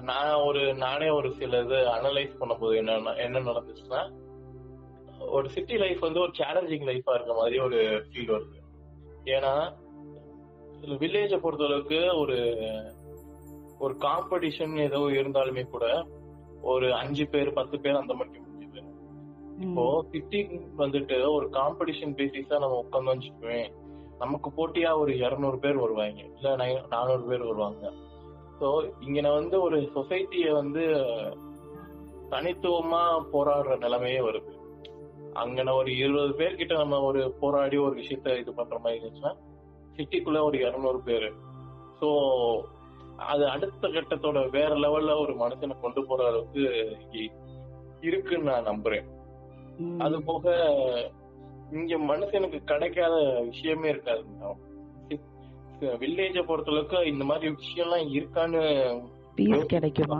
நான் 0.00 0.42
ஒரு 0.46 0.74
நானே 0.74 1.08
ஒரு 1.08 1.28
சில 1.38 1.60
இது 1.60 1.78
அனலைஸ் 1.94 2.34
பண்ணும்போது 2.40 2.74
என்ன 2.76 3.14
என்ன 3.26 3.38
நடந்துச்சுன்னா 3.38 4.02
ஒரு 5.36 5.46
சிட்டி 5.48 5.76
லைஃப் 5.76 5.98
வந்து 5.98 6.20
ஒரு 6.20 6.32
சேலஞ்சிங் 6.38 6.84
லைஃபா 6.90 7.14
இருக்க 7.14 7.32
மாதிரி 7.34 7.58
ஒரு 7.58 7.78
ஃபீல் 8.10 8.32
வருது. 8.34 8.58
ஏன்னா 9.36 9.52
வில்லேஜை 11.00 11.38
பொறுத்தளவுக்கு 11.44 11.98
ஒரு 12.18 12.38
ஒரு 13.78 13.94
காம்படிஷன் 14.00 14.74
ஏதோ 14.78 15.00
இருந்தாலுமே 15.20 15.64
கூட 15.68 15.86
ஒரு 16.62 16.94
அஞ்சு 16.94 17.26
பேர் 17.26 17.50
பத்து 17.52 17.76
பேர் 17.80 18.00
அந்த 18.02 18.14
மாதிரி 18.14 18.30
முடியுது 18.30 18.49
இப்போ 19.60 20.04
சிட்டி 20.10 20.40
வந்துட்டு 20.78 21.32
ஒரு 21.32 21.46
காம்படிஷன் 21.48 22.16
பேசிஸா 22.20 22.58
நம்ம 22.58 22.84
உட்காந்து 22.84 23.12
வச்சுக்குவேன் 23.12 23.68
நமக்கு 24.18 24.48
போட்டியா 24.58 24.98
ஒரு 24.98 25.18
இருநூறு 25.18 25.58
பேர் 25.58 25.76
வருவாங்க 25.76 26.22
இல்ல 26.36 26.54
நானூறு 26.88 27.22
பேர் 27.24 27.44
வருவாங்க. 27.44 27.92
ஸோ 28.60 28.68
இங்க 29.00 29.20
வந்து 29.30 29.60
ஒரு 29.60 29.90
சொசைட்டிய 29.94 30.52
வந்து 30.52 30.82
தனித்துவமா 32.30 33.02
போராடுற 33.32 33.76
நிலைமையே 33.78 34.20
வருது. 34.20 34.52
அங்கன 35.34 35.74
ஒரு 35.74 35.96
இருபது 35.96 36.32
பேர்கிட்ட 36.44 36.74
நம்ம 36.76 37.00
ஒரு 37.00 37.32
போராடி 37.40 37.76
ஒரு 37.76 37.94
விஷயத்த 38.00 38.38
இது 38.38 38.52
பண்ற 38.54 38.78
மாதிரி 38.78 39.00
இருந்துச்சுன்னா 39.00 39.32
சிட்டிக்குள்ள 39.96 40.42
ஒரு 40.42 40.58
இருநூறு 40.58 41.00
பேரு. 41.02 41.30
ஸோ 42.00 42.08
அது 43.16 43.48
அடுத்த 43.48 43.88
கட்டத்தோட 43.88 44.50
வேற 44.50 44.74
லெவல்ல 44.74 45.20
ஒரு 45.20 45.32
மனுஷனை 45.34 45.80
கொண்டு 45.80 46.06
போற 46.06 46.26
அளவுக்கு 46.26 46.62
இருக்குன்னு 48.00 48.50
நான் 48.50 48.68
நம்புறேன். 48.70 49.06
அது 49.98 50.16
போக 50.22 50.44
இங்க 51.72 51.96
மனுஷனுக்கு 52.10 52.58
கிடைக்காத 52.64 53.16
விஷயமே 53.50 53.88
இருக்காது 53.88 54.24
வில்லேஜ 56.02 56.38
பொறுத்தளவுக்கு 56.48 56.98
இந்த 57.04 57.24
மாதிரி 57.24 57.54
விஷயம்லாம் 57.54 58.08
இருக்கான்னு 58.16 58.62
கிடைக்குமா? 59.74 60.18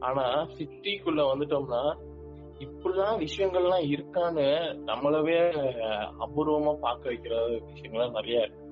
ஆனா 0.00 0.24
சிட்டிக்குள்ள 0.56 1.22
வந்துட்டோம்னா 1.30 1.82
இப்படிலாம் 2.58 3.20
விஷயங்கள்லாம் 3.22 3.84
இருக்கான்னு 3.94 4.46
நம்மளவே 4.90 5.38
அபூர்வமா 6.24 6.72
பார்க்க 6.80 7.10
வைக்கிற 7.10 7.34
விஷயங்கள்லாம் 7.70 8.16
நிறைய 8.18 8.46
இருக்கு. 8.46 8.62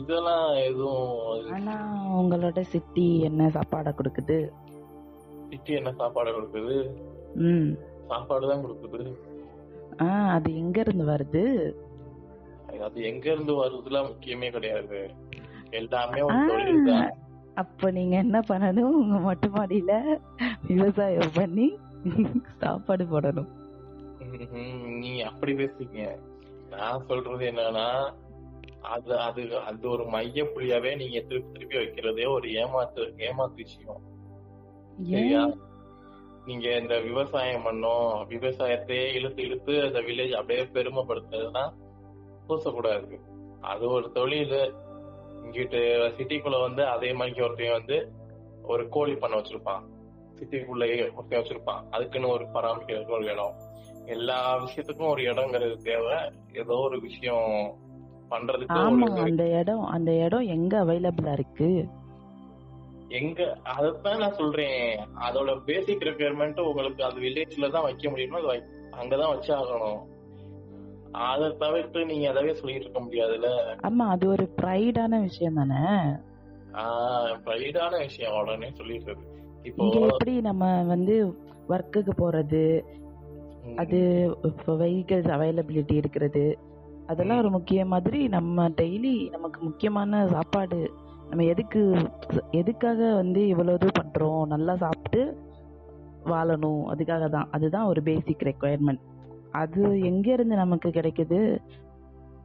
இதெல்லாம் 0.00 0.48
எதுவும் 0.66 1.52
ஆனா 1.56 1.76
உங்களோட 2.20 2.60
சிட்டி 2.72 3.06
என்ன 3.20 3.46
சாப்பாட 3.48 3.90
கொடுக்குது? 3.98 4.36
சிட்டி 5.50 5.72
என்ன 5.72 5.92
சாப்பாடு 5.92 6.30
கொடுக்குது? 6.32 6.76
சாப்பாடு 8.08 8.46
தான் 8.50 8.64
கொடுக்குது. 8.64 9.02
அது 10.36 10.48
எங்க 10.62 10.78
இருந்து 10.80 11.04
வருது? 11.12 11.44
அது 12.86 12.98
எங்க 13.10 13.26
இருந்து 13.32 13.54
வருதுலாம் 13.62 14.08
முக்கியமே 14.10 14.48
கிடையாது. 14.50 15.00
எல்லாமே 15.80 16.20
அப்ப 17.62 17.90
நீங்க 17.96 18.14
என்ன 18.24 18.38
பண்ணணும்? 18.50 18.94
உங்க 19.00 19.16
மொட்டை 19.24 19.48
மாடியில 19.50 19.92
விவசாயம் 20.68 21.34
பண்ணி 21.34 21.66
சாப்பாடு 22.62 23.04
போடணும். 23.04 23.50
நீங்க 25.02 25.20
அப்படி 25.30 25.52
பேசுறீங்க. 25.52 26.04
நான் 26.74 27.06
சொல்றது 27.08 27.44
என்னன்னா 27.52 27.88
அது 28.94 29.12
அது 29.26 29.42
அது 29.68 29.84
ஒரு 29.94 30.04
மைய 30.14 30.44
புள்ளியாவே 30.52 30.92
நீங்க 31.02 31.18
திருப்பி 31.28 31.52
திருப்பி 31.52 31.76
வைக்கிறதே 31.80 32.24
ஒரு 32.36 32.46
ஏமாத்து 32.62 33.02
ஏமாத்து 33.26 33.58
விஷயம். 33.64 34.00
நீங்க 36.46 36.68
இந்த 36.76 37.00
விவசாயம் 37.00 37.64
பண்ணோம் 37.64 38.26
விவசாயத்தையே 38.28 39.14
இழுத்து 39.14 39.42
இழுத்து 39.42 39.82
அந்த 39.82 40.00
வில்லேஜ் 40.00 40.30
அப்படியே 40.30 40.64
பெருமைப்படுத்துறதுன்னா 40.66 41.72
பூசக்கூடாது. 42.48 43.20
அது 43.60 43.88
ஒரு 43.88 44.12
தொழில். 44.12 44.74
இங்கிட்டு 45.42 45.80
சிட்டிக்குள்ள 46.18 46.60
வந்து 46.60 46.86
அதே 46.86 47.12
மாதிரி 47.12 47.40
ஒருத்தையும் 47.40 47.78
வந்து 47.78 48.12
ஒரு 48.62 48.88
கோழி 48.88 49.14
பண்ண 49.14 49.36
வச்சிருப்பான். 49.36 49.82
சிட்டிக்குள்ளேயே 50.38 51.10
ஒருத்தையும் 51.10 51.44
வச்சிருப்பான். 51.44 51.82
அதுக்குன்னு 51.90 52.28
ஒரு 52.28 52.44
பராமரிக்கிறதுக்கு 52.44 53.10
ஒரு 53.10 53.24
இடம் 53.24 53.54
எல்லா 54.06 54.38
விஷயத்துக்கும் 54.58 55.08
ஒரு 55.08 55.22
இடங்கிறது 55.22 55.76
தேவை. 55.76 56.18
ஏதோ 56.52 56.74
ஒரு 56.74 57.00
விஷயம் 57.00 57.74
பண்றதுக்கு 58.30 59.20
அந்த 59.20 59.58
இடம் 59.58 59.84
அந்த 59.84 60.12
இடம் 60.12 60.46
எங்க 60.46 60.84
அவைலபிளா 60.84 61.32
இருக்கு? 61.32 61.86
எங்க 63.12 63.40
அதத்தான் 63.72 64.20
நான் 64.20 64.32
சொல்றேன். 64.32 64.82
அதோட 65.26 65.50
பேசிக் 65.64 66.06
ரெக்குயர்மெண்ட் 66.08 66.60
உங்களுக்கு 66.60 67.02
அது 67.04 67.18
வில்லேஜ்ல 67.20 67.70
தான் 67.70 67.82
வைக்க 67.82 68.10
முடியுமோ 68.10 68.40
அது 68.44 68.62
அங்கதான் 69.00 69.32
வச்சு 69.32 69.52
ஆகணும் 69.56 70.00
அத 71.22 71.48
தவிர்த்து 71.60 72.00
நீங்க 72.06 72.26
அதவே 72.32 72.52
சொல்லிட்டு 72.52 72.84
இருக்க 72.84 73.00
முடியாதுல்ல? 73.00 73.48
ஆமா 73.88 74.04
அது 74.06 74.24
ஒரு 74.28 74.44
ப்ரைடான 74.60 75.20
விஷயம் 75.20 75.54
தானே? 75.54 75.80
ப்ரைடான 77.46 77.92
விஷயம் 77.98 78.36
உடனே 78.40 78.70
சொல்லிட்டு 78.72 79.14
இப்போ 79.62 79.88
எப்படி 80.04 80.34
நம்ம 80.40 80.68
வந்து 80.84 81.16
ஒர்க்குக்கு 81.68 82.12
போறது? 82.16 82.64
அது 83.76 83.98
வெஹிக்கிள்ஸ் 84.80 85.30
அவைலபிலிட்டி 85.34 85.94
இருக்கிறது. 85.94 86.44
அதெல்லாம் 87.06 87.38
ஒரு 87.38 87.50
முக்கிய 87.50 87.82
மாதிரி 87.86 88.20
நம்ம 88.28 88.68
டெய்லி 88.80 89.14
நமக்கு 89.30 89.58
முக்கியமான 89.62 90.26
சாப்பாடு 90.28 90.80
நம்ம 91.32 91.44
எதுக்கு 91.44 91.82
எதுக்காக 92.50 93.14
வந்து 93.14 93.40
இவ்வளோ 93.42 93.74
இது 93.74 93.88
பண்ணுறோம் 94.00 94.42
நல்லா 94.46 94.76
சாப்பிட்டு 94.76 95.20
வாழணும். 96.24 96.82
அதுக்காக 96.92 97.28
தான். 97.28 97.48
அதுதான் 97.50 97.86
ஒரு 97.86 98.02
பேசிக் 98.02 98.44
ரெக்குயர்மெண்ட் 98.48 99.02
அது 99.50 99.82
எங்கேருந்து 100.10 100.54
நமக்கு 100.62 100.88
கிடைக்குது? 100.88 101.38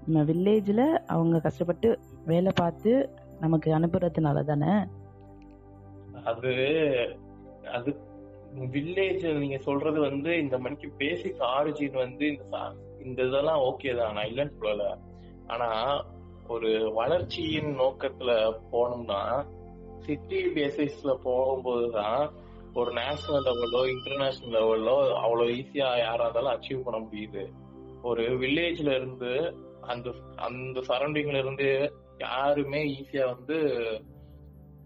நம்ம 0.06 0.23
வில்லேஜில் 0.32 0.86
அவங்க 1.06 1.39
கஷ்டப்பட்டு 1.39 2.00
வேலை 2.26 2.52
பார்த்து 2.56 2.93
நமக்கு 3.39 3.69
அனுப்புறதுனால 3.78 4.43
தானே? 4.43 4.73
அது 6.23 6.54
அது 7.71 7.89
வில்லேஜ் 8.76 9.38
நீங்க 9.39 9.58
சொல்றது 9.58 10.00
வந்து 10.00 10.39
இந்த 10.39 10.58
மணிக்கு 10.58 10.89
பேசிக் 10.97 11.47
ஆரிஜின் 11.58 11.97
வந்து 11.97 12.28
இந்த 12.28 12.73
இந்த 13.04 13.19
இதெல்லாம் 13.23 13.62
ஓகே 13.62 13.97
தான். 13.97 14.13
நான் 14.13 14.26
இல்லைன்னு 14.26 14.62
சொல்லல. 14.62 14.86
ஆனா 15.47 15.67
ஒரு 16.48 16.92
வளர்ச்சியின் 16.94 17.80
நோக்கத்துல 17.80 18.60
போனோம்னா 18.72 19.46
சிட்டி 19.98 20.46
பேசிஸ்ல 20.46 21.18
போகும்போதுதான் 21.26 22.32
ஒரு 22.74 22.92
நேஷனல் 22.92 23.44
லெவலோ 23.44 23.88
இன்டர்நேஷனல் 23.88 24.62
லெவலோ 24.62 25.14
அவ்வளவு 25.14 25.50
ஈஸியா 25.50 25.98
யாரா 25.98 26.28
இருந்தாலும் 26.28 26.62
அச்சீவ் 26.62 26.84
பண்ண 26.84 27.08
முடியுது. 27.08 27.52
ஒரு 28.02 28.40
வில்லேஜ்ல 28.40 28.96
இருந்து 28.96 29.56
அந்த 29.82 30.14
அந்த 30.36 30.80
சரௌண்டிங்ல 30.80 31.38
இருந்து 31.38 31.94
யாருமே 32.18 33.00
ஈஸியா 33.00 33.26
வந்து 33.26 33.58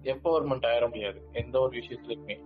எம்பவர்மெண்ட் 0.03 0.65
ஆயிட 0.65 0.89
முடியாது. 0.89 1.21
எந்த 1.31 1.59
ஒரு 1.59 1.79
விஷயத்துலயுமே. 1.79 2.39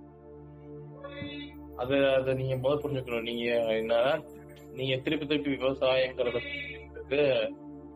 அது 1.76 2.14
அதை 2.14 2.34
நீங்க 2.34 2.56
முதல் 2.56 2.82
புரிஞ்சுக்கணும். 2.82 3.22
நீங்க 3.22 3.52
என்னன்னா 3.54 4.26
நீங்க 4.74 4.96
திருப்பி 4.98 5.26
திருப்பி 5.26 5.52
விவசாயங்கிறத 5.52 6.42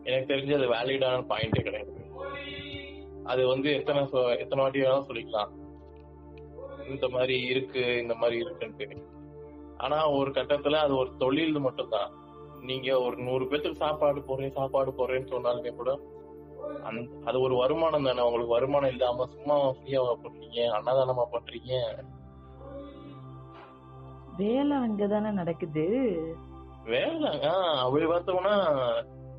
எனக்கு 0.04 0.34
தெரிஞ்சு 0.34 0.54
அது 0.54 0.72
வேலிடான 0.72 1.24
பாயிண்டே 1.28 1.62
கிடையாது. 1.62 1.92
அது 3.24 3.46
வந்து 3.46 3.72
எத்தனை 3.72 4.02
எத்தனை 4.38 4.64
வாட்டி 4.64 4.80
வேணாலும் 4.80 5.06
சொல்லிக்கலாம். 5.08 5.50
இந்த 6.88 7.08
மாதிரி 7.08 7.42
இருக்கு 7.46 7.98
இந்த 8.02 8.14
மாதிரி 8.14 8.44
இருக்குன்ட்டு. 8.44 9.02
ஆனா 9.76 10.10
ஒரு 10.10 10.30
கட்டத்துல 10.30 10.72
அது 10.72 10.96
ஒரு 10.96 11.16
தொழில் 11.16 11.58
மட்டும்தான். 11.58 12.10
நீங்க 12.60 13.00
ஒரு 13.00 13.16
நூறு 13.16 13.44
பேத்துக்கு 13.44 13.72
சாப்பாடு 13.72 14.22
போறேன் 14.22 14.50
சாப்பாடு 14.50 14.90
போறேன்னு 14.90 15.30
சொன்னாலுமே 15.30 15.74
கூட 15.74 16.00
அது 17.24 17.40
ஒரு 17.40 17.56
வருமானம் 17.56 18.04
தானே. 18.04 18.20
உங்களுக்கு 18.20 18.52
வருமானம் 18.52 18.90
இல்லாம 18.90 19.26
சும்மா 19.26 19.56
ஃப்ரீயாவா 19.68 20.14
பண்றீங்க 20.22 20.60
அன்னதானமா 20.76 21.24
பண்றீங்க. 21.32 22.02
வேலை 24.36 24.76
அங்கதானே 24.76 25.30
நடக்குது. 25.32 25.86
வேலை 26.84 27.30
ஆஹ் 27.38 27.78
அப்படி 27.78 28.04
பார்த்தோம்னா 28.04 28.54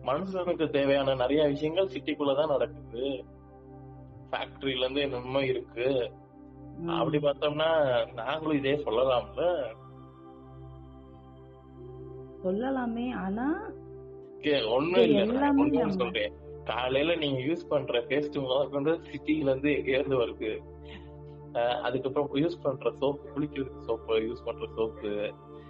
மனுஷனுக்கு 0.06 0.70
தேவையான 0.70 1.16
நிறைய 1.16 1.48
விஷயங்கள் 1.48 1.88
சிட்டிக்குள்ளதான் 1.88 2.48
நடக்குது. 2.48 3.06
ஃபேக்டரியில 4.32 4.80
இருந்து 4.80 5.02
என்னமோ 5.02 5.42
இருக்கு 5.46 5.88
அப்படி 6.88 7.18
பார்த்தோம்னா 7.18 7.70
நாங்களும் 8.14 8.58
இதே 8.58 8.76
சொல்லலாம்ல? 8.76 9.44
சொல்லலாமே 12.44 13.14
ஆனா 13.16 13.48
ஒண்ணும் 14.70 15.02
இல்ல. 15.02 15.90
சொல்றேன். 15.90 16.34
காலையில 16.64 17.16
நீங்க 17.16 17.40
யூஸ் 17.40 17.68
பண்ற 17.70 18.00
பேஸ்ட் 18.02 18.38
வந்து 18.70 18.92
சிட்டில 19.10 19.50
இருந்து 19.50 19.70
ஏறது 19.70 20.16
வருது 20.22 20.52
அதுக்கப்புறம் 21.82 22.36
யூஸ் 22.36 22.62
பண்ற 22.62 22.92
சோப்பு 22.92 23.30
குளிக்கிறதுக்கு 23.30 23.82
சோப்பு 23.82 24.20
யூஸ் 24.20 24.46
பண்ற 24.46 24.68
சோப்பு 24.76 25.12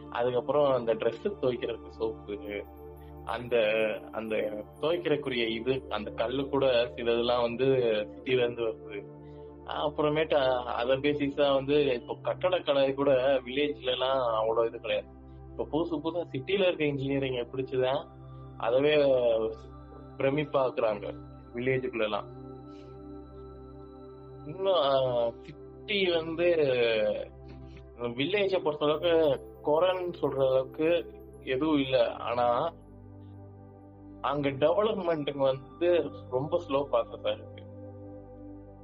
அதுக்கப்புறம் 0.09 0.71
அந்த 0.71 0.93
ட்ரெஸ் 0.93 1.27
துவைக்கிறதுக்கு 1.41 1.89
சோப்பு 1.89 2.35
அந்த 3.25 3.55
அந்த 4.11 4.35
துவைக்கிறக்குரிய 4.81 5.45
இது 5.49 5.83
அந்த 5.89 6.11
கல்லு 6.11 6.49
கூட 6.49 6.65
சிலதெல்லாம் 6.95 7.41
வந்து 7.41 7.67
சிட்டில 8.11 8.43
இருந்து 8.43 8.63
வருது. 8.63 8.99
அப்புறமேட்டு 9.65 10.35
அத 10.65 10.95
பேசிஸா 10.95 11.53
வந்து 11.53 11.93
இப்போ 11.93 12.13
கட்டடக்கலை 12.21 12.93
கூட 12.93 13.39
வில்லேஜ்ல 13.45 13.91
எல்லாம் 13.91 14.21
அவ்வளவு 14.35 14.67
இது 14.67 14.79
கிடையாது. 14.79 15.07
இப்ப 15.51 15.67
புதுசு 15.71 15.95
புதுசா 15.95 16.23
சிட்டில 16.31 16.67
இருக்க 16.67 16.85
இன்ஜினியரிங் 16.85 17.51
பிடிச்சுதான் 17.53 18.01
அதவே 18.59 18.93
பிரமிப்பாக்குறாங்க 20.17 21.05
வில்லேஜுக்குள்ள 21.55 22.03
எல்லாம் 22.03 22.27
இன்னும் 24.45 25.35
சிட்டி 25.45 26.11
வந்து 26.11 26.47
வில்லேஜ 28.17 28.53
பொறுத்த 28.63 28.85
அளவுக்கு 28.85 29.13
குறைன்னு 29.67 30.21
சொல்ற 30.21 30.39
அளவுக்கு 30.47 30.89
எதுவும் 31.43 31.79
இல்ல. 31.79 32.13
ஆனா 32.13 32.73
அங்க 34.29 34.49
டெவலப்மெண்ட்டுக்கு 34.63 35.43
வந்து 35.51 35.89
ரொம்ப 36.35 36.53
ஸ்லோ 36.65 36.79
ப்ராசஸா 36.91 37.31
இருக்கு. 37.37 37.63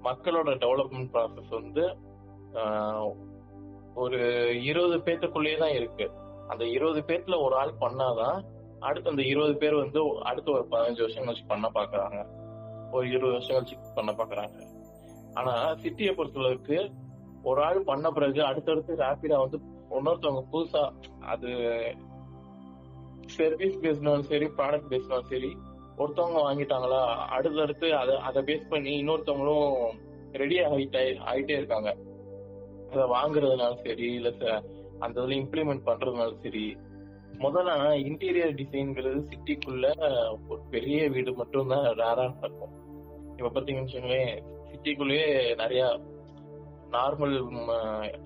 மக்களோட 0.07 0.49
டெவலப்மெண்ட் 0.63 1.11
ப்ராசஸ் 1.15 1.51
வந்து 1.59 1.83
ஒரு 4.03 4.19
இருபது 4.69 4.97
பேத்துக்குள்ளேயே 5.05 5.57
தான் 5.63 5.75
இருக்கு. 5.79 6.05
அந்த 6.51 6.63
இருபது 6.75 7.01
பேர்த்துல 7.07 7.37
ஒரு 7.45 7.55
ஆள் 7.61 7.81
பண்ணாதான் 7.81 8.37
அடுத்து 8.87 9.11
அந்த 9.13 9.23
இருபது 9.31 9.53
பேர் 9.61 9.75
வந்து 9.83 9.99
அடுத்து 10.29 10.49
ஒரு 10.57 10.65
பதினஞ்சு 10.71 11.03
வருஷம் 11.05 11.25
கழிச்சு 11.27 11.45
பண்ண 11.47 11.67
பாக்குறாங்க. 11.77 12.19
ஒரு 12.95 13.05
இருபது 13.13 13.33
வருஷம் 13.35 13.55
கழிச்சு 13.57 13.77
பண்ண 13.99 14.11
பாக்குறாங்க. 14.19 14.57
ஆனா 15.39 15.53
சிட்டியை 15.83 16.11
பொறுத்தளவுக்கு 16.15 16.77
ஒரு 17.49 17.59
ஆள் 17.67 17.87
பண்ண 17.89 18.07
பிறகு 18.11 18.39
அடுத்தடுத்து 18.49 18.93
ரேபிடா 19.03 19.37
வந்து 19.43 19.57
இன்னொருத்தவங்க 19.97 20.43
புதுசா 20.53 20.83
அது 21.33 21.49
சர்வீஸ் 23.35 23.77
பேஸ்னாலும் 23.83 24.29
சரி 24.31 24.47
ப்ராடக்ட் 24.57 24.91
பேஸ்னாலும் 24.91 25.31
சரி 25.33 25.51
ஒருத்தவங்க 26.01 26.39
வாங்கிட்டாங்களா? 26.47 27.01
அடுத்தடுத்து 27.35 27.87
அதை 27.99 28.15
அதை 28.27 28.41
பேஸ் 28.49 28.71
பண்ணி 28.73 28.91
இன்னொருத்தவங்களும் 29.01 29.69
ரெடி 30.41 30.57
ஆகிட்டே 30.65 31.03
ஆகிட்டே 31.29 31.55
இருக்காங்க. 31.59 31.89
அதை 32.91 33.05
வாங்குறதுனாலும் 33.15 33.85
சரி 33.87 34.07
இல்ல 34.17 34.29
அந்த 35.05 35.15
இதுல 35.19 35.35
இம்ப்ளிமெண்ட் 35.43 35.87
பண்றதுனாலும் 35.87 36.43
சரி 36.45 36.65
முதல்ல 37.43 37.71
இன்டீரியர் 38.09 38.53
டிசைன்ங்கிறது 38.59 39.19
சிட்டிக்குள்ள 39.31 39.87
ஒரு 40.51 40.61
பெரிய 40.75 40.99
வீடு 41.15 41.31
மட்டும் 41.41 41.71
தான் 41.73 41.87
ரேரா 42.01 42.23
இருக்கும். 42.27 42.75
இப்ப 43.37 43.51
பாத்தீங்கன்னு 43.55 43.85
வச்சுக்கோங்களேன் 43.85 44.31
சிட்டிக்குள்ளேயே 44.71 45.27
நிறைய 45.61 45.83
normal 46.95 47.35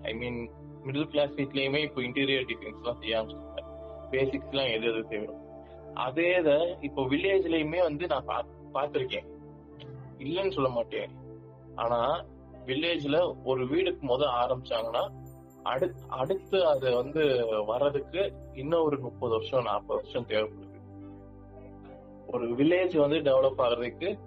I 0.10 0.14
mean 0.22 0.40
middle 0.86 1.10
class 1.14 1.34
வீட்லயுமே 1.40 1.80
இப்போ 1.88 2.02
இன்டீரியர் 2.08 2.48
டிசைன்ஸ் 2.52 2.80
எல்லாம் 2.82 3.00
செய்ய 3.02 3.18
ஆரம்பிச்சிருக்காங்க. 3.18 3.51
பேசிக்ஸ் 4.12 4.50
எல்லாம் 4.52 4.82
எது 4.82 4.94
எது 4.94 5.08
தேவை 5.08 5.36
அதே 5.94 6.36
இதை 6.40 6.78
இப்போ 6.82 7.02
வில்லேஜ்லயுமே 7.02 7.82
வந்து 7.82 8.08
நான் 8.08 8.26
பா- 8.28 8.78
பார்த்திருக்கேன். 8.78 9.26
இல்லைன்னு 10.18 10.52
சொல்ல 10.52 10.70
மாட்டேன். 10.70 11.10
ஆனா 11.76 12.26
வில்லேஜ்ல 12.66 13.34
ஒரு 13.44 13.68
வீடுக்கு 13.68 14.08
முத 14.08 14.22
ஆரம்பிச்சாங்கன்னா 14.22 15.12
அடு 15.64 15.94
அடுத்து 16.08 16.66
அது 16.66 16.96
வந்து 16.96 17.46
வர்றதுக்கு 17.66 18.34
இன்னும் 18.54 18.84
ஒரு 18.84 19.00
முப்பது 19.00 19.34
வருஷம் 19.34 19.64
நாற்பது 19.64 20.02
வருஷம் 20.02 20.26
தேவைப்படுது. 20.28 20.70
ஒரு 22.28 22.56
வில்லேஜ் 22.56 22.98
வந்து 22.98 23.16
டெவலப் 23.16 23.62
ஆகுறதுக்கு 23.62 24.20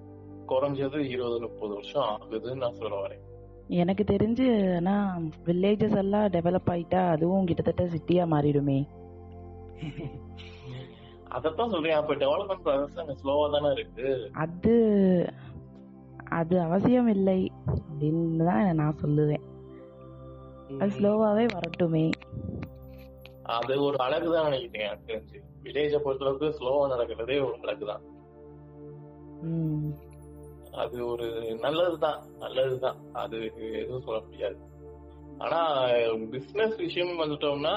குறைஞ்சது 0.48 0.98
இருபது 0.98 1.40
முப்பது 1.40 1.74
வருஷம் 1.74 2.02
ஆகுதுன்னு 2.02 2.56
நான் 2.56 2.72
சொல்ல 2.72 3.06
வரேன். 3.06 3.20
எனக்கு 3.68 4.04
தெரிஞ்சு 4.04 4.76
ஆனா 4.76 5.18
வில்லேஜஸ் 5.44 5.96
எல்லாம் 5.96 6.26
டெவலப் 6.26 6.66
ஆயிட்டா 6.66 7.08
அதுவும் 7.08 7.44
கிட்டத்தட்ட 7.44 7.84
சிட்டியா 7.84 8.26
மாறிடுமே. 8.26 8.86
அதத்தான் 11.30 11.70
சொல்றேன். 11.70 11.92
அப்ப 11.92 12.14
டெவலப்மெண்ட் 12.14 12.64
ப்ராசஸ் 12.64 12.98
அங்க 12.98 13.14
ஸ்லோவா 13.24 13.50
தானே 13.50 13.70
இருக்கு. 13.72 14.30
அது 14.34 14.74
அது 16.30 16.60
அவசியம் 16.60 17.08
இல்லை 17.08 17.50
அப்படின்னு 17.66 18.44
தான் 18.44 18.74
நான் 18.74 19.00
சொல்லுவேன். 19.02 19.44
அது 20.78 20.92
ஸ்லோவாவே 20.98 21.44
வரட்டுமே. 21.54 22.04
அது 23.42 23.82
ஒரு 23.82 23.96
அழகுதான் 24.00 24.48
நினைக்கிறேன் 24.48 24.86
எனக்கு 24.86 25.08
தெரிஞ்சு. 25.10 25.38
வில்லேஜ 25.62 25.96
பொறுத்தளவுக்கு 26.04 26.56
ஸ்லோவா 26.58 26.84
நடக்கிறதே 26.92 27.36
ஒரு 27.44 27.58
அழகுதான் 27.62 28.02
ம். 29.42 29.90
அது 30.72 31.06
ஒரு 31.06 31.26
நல்லதுதான் 31.60 32.20
நல்லதுதான் 32.38 32.96
அது 33.12 33.38
எதுவும் 33.72 34.02
சொல்ல 34.02 34.20
முடியாது. 34.24 34.56
ஆனா 35.38 35.60
பிசினஸ் 36.30 36.76
விஷயம் 36.76 37.20
வந்துட்டோம்னா 37.20 37.74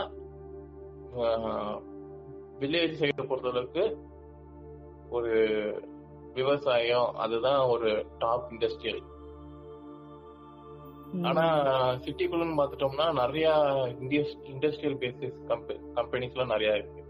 வில்லேஜ் 2.62 3.00
சைடை 3.02 3.24
பொறுத்தளவுக்கு 3.28 3.84
ஒரு 5.18 5.34
விவசாயம் 6.38 7.10
அதுதான் 7.24 7.62
ஒரு 7.74 7.90
டாப் 8.24 8.50
இண்டஸ்ட்ரியல். 8.54 9.04
ஆனா 11.28 11.46
சிட்டிக்குள்ளன்னு 12.04 12.60
பாத்துட்டோம்னா 12.60 13.06
நிறைய 13.22 13.48
இண்டஸ்ட்ரியல் 14.54 15.00
பேசிஸ் 15.04 15.38
கம்பெனிஸ் 15.98 16.36
எல்லாம் 16.36 16.54
நிறைய 16.56 16.72
இருக்கு. 16.80 17.04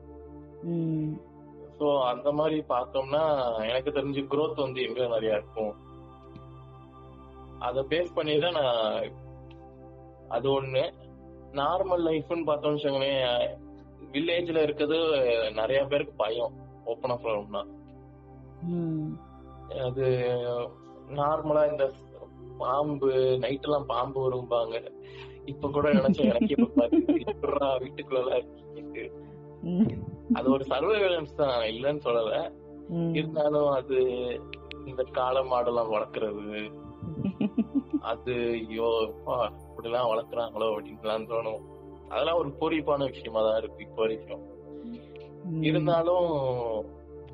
சோ 1.79 1.87
அந்த 2.11 2.29
மாதிரி 2.39 2.57
பார்த்தோம்னா 2.73 3.23
எனக்கு 3.69 3.91
தெரிஞ்சு 3.97 4.21
growth 4.33 4.57
வந்து 4.65 4.81
எங்க 4.87 5.07
நிறைய 5.15 5.39
இருக்கும். 5.39 5.73
அத 7.67 7.83
பேஸ் 7.91 8.15
பண்ணி 8.17 8.33
தான் 8.39 8.57
நான் 8.61 9.11
அது 10.35 10.47
ஒண்ணு. 10.59 10.83
நார்மல் 11.59 12.03
லைஃப்னு 12.07 12.47
பார்த்தோம்னு 12.49 12.77
வச்சுக்கோங்களேன் 12.77 13.65
வில்லேஜ்ல 14.17 14.61
இருக்கிறது 14.61 14.97
நிறைய 15.51 15.85
பேருக்கு 15.85 16.13
பயம் 16.17 16.53
ஓப்பனா 16.85 17.65
ம். 18.63 19.17
அது 19.83 20.05
நார்மலா 21.09 21.71
இந்த 21.71 21.91
பாம்பு 22.57 23.37
நைட் 23.39 23.63
எல்லாம் 23.63 23.85
பாம்பு 23.85 24.29
வரும்பாங்க. 24.29 24.91
இப்ப 25.45 25.69
கூட 25.69 25.93
நினைச்சேன் 25.93 26.29
எனக்கு 26.29 26.55
இப்ப 26.57 26.87
வீட்டுக்குள்ள. 27.79 28.31
அது 30.33 30.51
ஒரு 30.51 30.65
சர்வைவலன்ஸ் 30.69 31.35
தான் 31.35 31.63
இல்லைன்னு 31.63 32.01
சொல்லல. 32.03 32.51
இருந்தாலும் 33.13 33.69
அது 33.69 33.97
இந்த 34.85 35.03
காளை 35.03 35.41
மாடெல்லாம் 35.51 35.93
வளர்க்கறது. 35.93 36.71
அது 38.01 38.33
ஐயோ 38.51 39.07
அப்பா, 39.07 39.51
இப்படிலாம் 39.69 40.09
வளர்க்குறாங்களோ 40.09 40.67
அப்படின்லாம் 40.71 41.29
தோணும். 41.29 41.61
அதெல்லாம் 42.09 42.37
ஒரு 42.37 42.49
பூரிப்பான 42.59 43.05
விஷயமா 43.09 43.41
தான் 43.41 43.57
இருக்கு 43.57 43.83
இப்போ 43.83 44.01
வரைக்கும். 44.01 44.43
இருந்தாலும் 45.61 46.29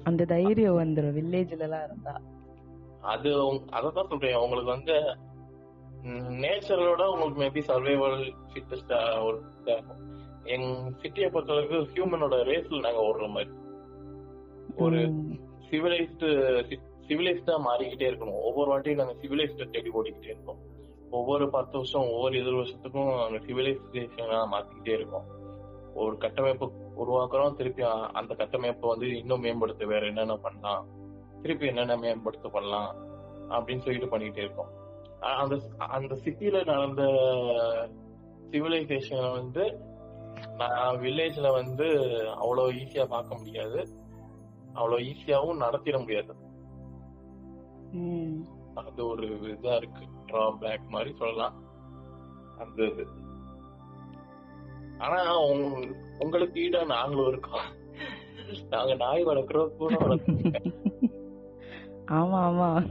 அந்த 0.04 0.26
தைரியம் 0.26 0.80
வந்துரும். 0.80 1.16
வில்லேஜ்ல 1.18 1.60
எல்லாம் 1.60 1.84
இருந்தா. 1.84 2.22
அது 3.02 3.30
அததான் 3.54 4.08
சொல்றேன். 4.08 4.36
உங்களுக்கு 4.36 4.72
வந்து 4.72 4.96
நேச்சரோட 6.44 7.04
உங்களுக்கு 7.06 7.42
மேபி 7.42 7.64
சர்வைவல் 7.64 8.34
ஃபிட்டஸ்டா 8.54 9.26
ஒரு. 9.26 9.42
எங் 10.44 10.96
சிட்டியை 11.02 11.28
பொறுத்தளவுக்கு 11.28 11.78
ஹியூமனோட 11.94 12.36
ரேஸ்ல 12.50 12.80
நாங்க 12.80 13.02
ஓடுற 13.02 13.30
மாதிரி. 13.30 13.52
ஒரு. 14.76 15.02
சிவிலைஸ்டு 15.70 16.30
சிவிலைஸ்டா 17.08 17.54
மாறிக்கிட்டே 17.66 18.10
இருக்கணும். 18.10 18.42
ஒவ்வொரு 18.42 18.70
வாட்டியும் 18.72 18.96
நாங்க 18.96 19.14
சிவிலைஸ்ட 19.14 19.70
தேடி 19.70 19.90
ஓடிக்கிட்டே 19.90 20.26
இருக்கோம். 20.26 20.60
ஒவ்வொரு 21.17 21.45
பத்து 21.56 21.76
வருஷம் 21.78 22.10
ஒவ்வொரு 22.13 22.34
இருபது 22.39 22.58
வருஷத்துக்கும் 22.60 23.10
நாங்க 23.19 23.39
சிவிலைசேஷனா 23.47 24.39
மாத்திக்கிட்டே 24.54 24.93
இருக்கோம். 24.99 25.28
ஒரு 26.02 26.15
கட்டமைப்பு 26.17 26.65
உருவாக்குறோம் 27.02 27.58
திருப்பி 27.58 27.84
அந்த 28.19 28.32
கட்டமைப்பை 28.36 28.89
வந்து 28.89 29.08
இன்னும் 29.17 29.43
மேம்படுத்த 29.45 29.86
வேற 29.86 30.04
என்னென்ன 30.08 30.36
பண்ணலாம் 30.45 30.86
திருப்பி 31.41 31.65
என்னென்ன 31.67 31.95
மேம்படுத்த 31.97 32.49
பண்ணலாம் 32.49 32.91
அப்படின்னு 33.49 33.86
சொல்லிட்டு 33.86 34.12
பண்ணிக்கிட்டே 34.13 34.45
இருக்கோம். 34.45 34.71
அந்த 35.41 35.56
அந்த 35.97 36.13
சிட்டில 36.23 36.65
நடந்த 36.65 37.04
சிவிலைசேஷன் 38.52 39.28
வந்து 39.32 39.65
நான் 40.60 40.97
வில்லேஜ்ல 41.04 41.47
வந்து 41.52 41.88
அவ்வளவு 42.36 42.71
ஈஸியா 42.82 43.06
பார்க்க 43.06 43.38
முடியாது. 43.38 43.80
அவ்வளவு 44.73 45.06
ஈஸியாவும் 45.10 45.63
நடத்திட 45.65 45.97
முடியாது. 45.99 46.34
அது 48.82 49.02
ஒரு 49.08 49.28
இதா 49.54 49.76
இருக்கு. 49.76 50.06
டிராபேக் 50.34 50.88
மாதிரி 50.88 51.13
சொல்லலாம். 51.15 51.63
அந்த 52.60 52.84
இது. 52.84 53.08
ஆனா 54.98 55.39
உங்க- 55.39 55.96
உங்களுக்கு 56.19 56.62
ஈடா 56.62 56.86
நாங்களும் 56.86 57.28
இருக்கோம். 57.28 57.82
நாங்க 58.69 58.96
நாய் 58.96 59.26
வளர்க்குறோம் 59.26 59.76
கூட 59.76 59.96
வளர்க்குறோம். 59.96 60.63
ஆமா 62.12 62.39
ஆமா. 62.50 62.88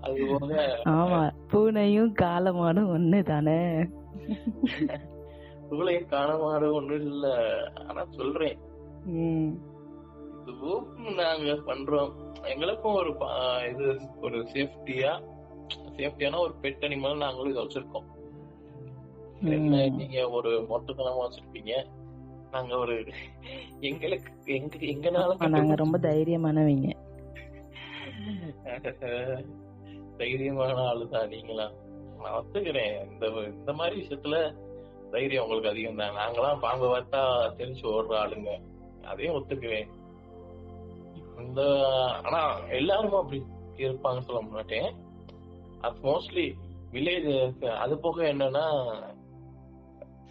அது 0.00 0.26
போக 0.28 0.80
ஆமா 0.84 1.32
பூனையும் 1.52 2.12
காலமாடும் 2.12 2.90
ஒண்ணு 2.90 3.22
தானே. 3.22 3.88
உங்களையும் 5.70 6.08
காண 6.08 6.36
மாடு 6.36 6.74
ஒண்ணும் 6.74 7.00
இல்ல. 7.00 7.52
ஆனா 7.88 8.04
சொல்றேன். 8.04 8.58
ம். 10.48 10.54
இதுவும் 10.54 11.14
நாங்க 11.14 11.52
பண்றோம். 11.66 12.12
எங்களுக்கும் 12.42 12.94
ஒரு 12.94 13.16
இது 13.70 14.00
ஒரு 14.20 14.38
சேஃப்டியா 14.38 15.12
சேஃப்டியான 15.96 16.38
ஒரு 16.38 16.54
பெட் 16.62 16.84
அனிமல் 16.84 17.16
நாங்களும் 17.16 17.50
இதை 17.50 17.64
வச்சிருக்கோம். 17.64 18.06
நீங்க 19.90 20.30
ஒரு 20.30 20.66
மொட்டத்தனமா 20.70 21.26
வச்சிருப்பீங்க. 21.26 21.72
நாங்க 22.50 22.76
ஒரு 22.76 23.04
எங்களுக்கு 23.80 24.32
எங்க 24.44 24.76
எங்கனால 24.76 25.48
நாங்க 25.48 25.74
ரொம்ப 25.74 25.98
தைரியமானவங்க. 25.98 26.88
தைரியமான 30.18 30.74
ஆளுதான் 30.84 31.28
நீங்களா? 31.28 31.72
நான் 32.18 32.44
ஒத்துக்கிறேன். 32.44 33.12
இந்த 33.12 33.26
இந்த 33.26 33.72
மாதிரி 33.72 34.02
விஷயத்துல 34.02 34.36
தைரியம் 35.10 35.42
உங்களுக்கு 35.42 35.70
அதிகம் 35.70 35.96
தான் 35.96 36.16
நாங்களாம் 36.16 36.60
பாம்பு 36.60 36.96
பார்த்தா 36.96 37.20
தெரிஞ்சு 37.56 37.82
ஓடுற 37.82 38.14
ஆளுங்க. 38.14 38.50
அதையும் 39.02 39.34
ஒத்துக்குவேன். 39.34 39.88
அந்த 41.38 41.60
ஆனா 42.24 42.40
எல்லாரும் 42.70 43.18
அப்படி 43.18 43.38
இருப்பாங்கன்னு 43.78 44.28
சொல்ல 44.28 44.40
மாட்டேன். 44.48 44.88
அது 45.80 45.96
மோஸ்ட்லி 46.02 46.46
வில்லேஜ் 46.92 47.28
அது 47.78 47.94
போக 47.98 48.18
என்னன்னா 48.30 48.66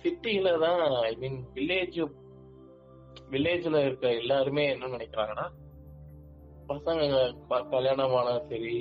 சிட்டியில 0.02 0.50
தான் 0.60 0.82
ஐ 1.04 1.14
மீன் 1.16 1.38
வில்லேஜ் 1.54 2.00
வில்லேஜ்ல 3.32 3.78
இருக்க 3.86 4.08
எல்லாருமே 4.14 4.64
என்ன 4.68 4.92
நினைக்கிறாங்கன்னா 4.94 5.46
பசங்க 6.70 7.02
கல்யாணம் 7.72 8.16
ஆனாலும் 8.16 8.50
சரி 8.50 8.74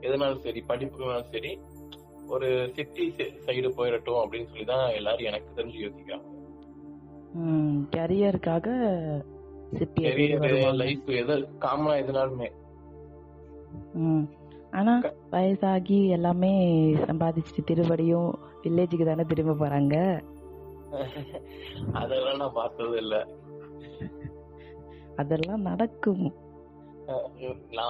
எதுனாலும் 0.00 0.44
சரி 0.44 0.60
படிப்புனாலும் 0.68 1.32
சரி 1.32 1.52
ஒரு 2.28 2.48
சிட்டி 2.76 3.04
சைடு 3.44 3.68
போயிடட்டும் 3.76 4.22
அப்படின்னு 4.22 4.50
சொல்லி 4.50 4.64
தான் 4.64 4.86
எல்லாரும் 4.90 5.28
எனக்கு 5.30 5.56
தெரிஞ்சு 5.56 5.78
யோசிக்கிறாங்க. 5.84 6.26
கரியருக்காக 7.92 8.66
சிட்டி 9.72 10.04
கெரியர் 10.04 10.74
லைஃப் 10.74 11.10
எது 11.10 11.48
காமனா 11.60 11.94
எதுனாலுமே. 12.02 12.52
ஆனா 14.70 15.00
வயசாகி 15.30 16.08
எல்லாமே 16.08 16.52
சம்பாதிச்சுட்டு 16.94 17.62
திருப்படியும் 17.70 18.32
வில்லேஜுக்கு 18.62 19.04
தானே 19.04 19.22
திரும்ப 19.22 19.52
போறாங்க? 19.52 20.24
அதெல்லாம் 21.92 22.36
நான் 22.36 22.52
பார்த்தது 22.52 22.96
இல்ல. 22.96 23.26
அதெல்லாம் 25.16 25.60
நடக்கும். 25.60 26.34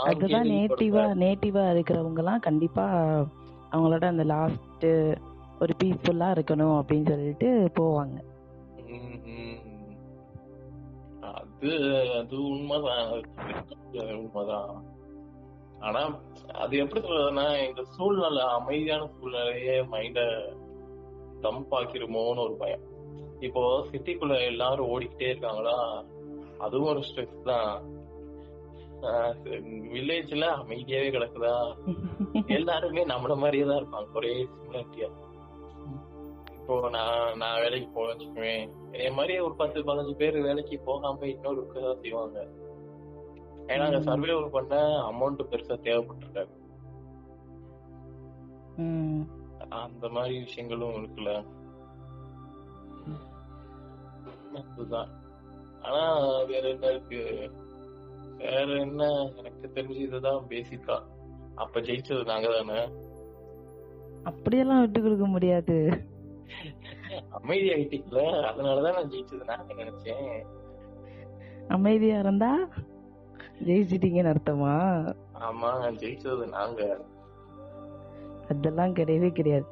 அதுதான் 0.03 0.47
நேட்டிவா 0.47 1.05
நேட்டிவா 1.15 1.62
இருக்கிறவங்க 1.71 2.17
எல்லாம் 2.17 2.39
கண்டிப்பா 2.39 2.85
அவங்களோட 3.73 4.05
அந்த 4.05 4.25
லாஸ்ட் 4.25 4.87
ஒரு 5.61 5.75
பீஸ்ஃபுல்லா 5.85 6.29
இருக்கணும் 6.33 6.81
அப்படின்னு 6.81 7.09
சொல்லிட்டு 7.09 7.71
போவாங்க. 7.81 8.17
அது 11.57 11.97
அது 12.19 12.42
உண்மைதான் 12.49 13.11
உண்மைதான். 14.16 14.87
ஆனா 15.79 16.01
அது 16.55 16.77
எப்படி 16.77 17.01
சொல்றதுன்னா 17.01 17.69
இந்த 17.69 17.85
சூழ்நிலை 17.85 18.42
அமைதியான 18.42 19.07
சூழ்நிலையே 19.07 19.83
மைண்ட 19.83 20.21
டம்ப் 21.42 21.75
ஆக்கிருமோன்னு 21.75 22.38
ஒரு 22.38 22.57
பயம். 22.57 22.85
இப்போ 23.40 23.85
சிட்டிக்குள்ள 23.92 24.45
எல்லாரும் 24.45 24.88
ஓடிக்கிட்டே 24.88 25.29
இருக்காங்களா? 25.29 26.05
அதுவும் 26.59 26.88
ஒரு 26.88 27.01
ஸ்ட்ரெஸ் 27.01 27.42
தான். 27.42 27.73
வில்லேஜ்ல 29.92 30.45
அமைதியாவே 30.57 31.09
கிடக்குதா? 31.11 31.57
எல்லாருமே 32.49 33.05
நம்மள 33.05 33.37
மாதிரியே 33.37 33.64
தான் 33.64 33.81
இருப்பாங்க. 33.83 34.09
ஒரே 34.14 34.33
சிமிலாரிட்டியா 34.45 35.09
இப்போ 36.66 36.88
நான் 36.90 37.37
நான் 37.37 37.61
வேலைக்கு 37.61 37.88
போக 37.88 38.07
வச்சுக்குவேன் 38.12 38.62
என் 39.02 39.14
மாதிரி 39.14 39.35
ஒரு 39.38 39.55
பத்து 39.55 39.83
பதினஞ்சு 39.83 40.14
பேர் 40.16 40.37
வேலைக்கு 40.46 40.76
போகாம 40.79 41.26
இன்னொரு 41.26 41.61
தான் 41.74 42.00
செய்வாங்க. 42.00 42.38
ஏன்னா 43.66 43.85
அங்க 43.85 44.00
சர்வே 44.00 44.35
பண்ண 44.55 44.81
அமௌண்ட் 45.11 45.42
பெருசா 45.50 45.76
தேவைப்பட்டிருக்காரு. 45.85 46.50
அந்த 49.83 50.09
மாதிரி 50.09 50.35
விஷயங்களும் 50.38 50.98
இருக்குல்ல. 51.00 51.35
அதுதான். 54.62 55.12
ஆனா 55.83 56.02
வேற 56.44 56.64
என்ன 56.68 56.90
இருக்கு? 56.90 57.22
வேற 58.42 58.66
என்ன? 58.87 59.02
எனக்கு 59.37 59.72
தெரிஞ்சு 59.76 60.02
இதுதான் 60.07 60.50
பேசிக்கா 60.55 60.98
அப்ப 61.55 61.81
ஜெயிச்சது 61.81 62.24
நாங்க 62.24 62.50
தானே 62.57 62.81
அப்படியெல்லாம் 64.24 64.81
விட்டு 64.81 65.00
கொடுக்க 65.02 65.26
முடியாது. 65.26 65.79
அமைதி 67.31 67.69
ஆயிட்டீங்கள 67.73 68.21
அதனாலதான் 68.49 68.95
நான் 68.95 69.11
ஜெயிச்சது 69.11 69.45
நாங்க 69.45 69.75
நினைச்சேன். 69.75 70.31
அமைதியா 71.69 72.19
இருந்தா 72.19 72.51
ஜெயிச்சிட்டீங்கன்னு 73.65 74.33
அர்த்தமா? 74.35 74.73
ஆமா 75.41 75.71
ஜெயிச்சது 75.97 76.47
நாங்க. 76.51 76.81
அதெல்லாம் 78.49 78.97
கிடையவே 78.97 79.29
கிடையாது. 79.33 79.67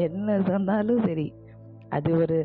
என்ன 0.00 0.42
சொன்னாலும் 0.42 1.04
சரி 1.04 1.28
அது 1.90 2.10
ஒரு 2.16 2.36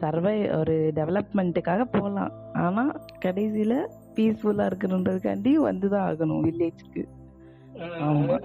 சர்வை 0.00 0.36
ஒரு 0.58 0.74
டெவலப்மெண்ட்டுக்காக 0.96 1.84
போகலாம் 1.92 2.32
ஆனா 2.56 2.82
கடைசியில 3.24 3.74
பீஸ்ஃபுல்லா 4.16 4.66
இருக்கணுன்றதுக்காண்டி 4.68 5.52
வந்துதான் 5.64 6.06
ஆகணும் 6.08 6.44
வில்லேஜ்க்கு 6.44 7.02
ஆமா. 8.06 8.36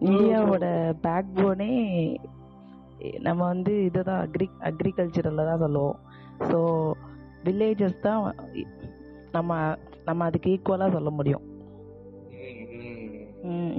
இந்தியாவோட 0.00 0.64
பேக் 1.00 1.34
போனே 1.34 1.70
நம்ம 3.26 3.40
வந்து 3.52 3.72
இதுதான் 3.84 4.22
அக்ரி 4.26 4.46
அக்ரிகல்ச்சரல்ல 4.70 5.46
தான் 5.50 5.62
சொல்லுவோம். 5.64 5.98
ஸோ 6.48 6.58
வில்லேஜஸ் 7.44 8.04
தான் 8.06 8.22
நம்ம 9.36 9.58
நம்ம 10.08 10.24
அதுக்கு 10.24 10.52
ஈக்குவலா 10.54 10.88
சொல்ல 10.96 11.10
முடியும். 11.10 11.44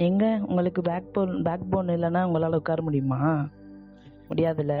எங்க? 0.06 0.24
உங்களுக்கு 0.48 0.80
பேக் 0.82 1.12
போன் 1.14 1.34
பேக் 1.48 1.70
போன் 1.72 1.94
இல்லைன்னா 1.96 2.22
உங்களால 2.28 2.60
உட்கார 2.62 2.82
முடியுமா? 2.82 3.18
முடியாதுல்ல? 4.30 4.74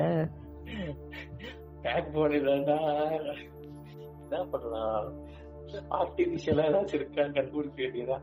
பேக் 1.84 2.12
போன் 2.14 2.34
இல்லைன்னா 2.38 2.78
என்ன 4.22 4.44
பண்ணலாம்? 4.52 5.06
ஆர்டிபிஷியலா 5.98 6.64
ஏதாச்சும் 6.70 6.98
இருக்கா? 7.00 7.24
கண்டுபிடிக்க 7.38 7.78
வேண்டியதா. 7.84 8.18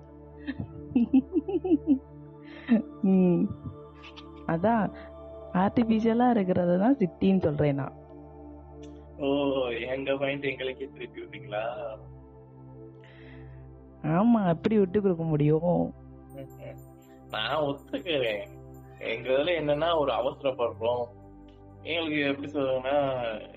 அதான் 4.54 4.84
ஆர்டிபிஷியலா 5.54 6.30
இருக்கிறது 6.30 6.80
தான் 6.80 6.98
சிட்டின்னு 7.00 7.42
சொல்றேன் 7.42 7.76
நான். 7.76 7.96
ஓ 9.18 9.28
எங்க 9.70 10.16
பாயிண்ட் 10.16 10.44
எங்களுக்கே 10.44 10.90
திருப்பி 10.94 11.22
விட்டீங்களா? 11.22 11.64
ஆமா 14.04 14.48
அப்படி 14.48 14.78
விட்டு 14.78 15.02
கொடுக்க 15.02 15.24
முடியும்? 15.24 15.94
நான் 17.30 17.64
ஒத்துக்கிறேன். 17.64 18.46
எங்க 18.98 19.30
இதுல 19.32 19.52
என்னன்னா 19.62 20.00
ஒரு 20.00 20.12
அவசரப்படுறோம். 20.12 21.04
எங்களுக்கு 21.84 22.26
எப்படி 22.26 22.52
சொல்றதுன்னா 22.52 22.96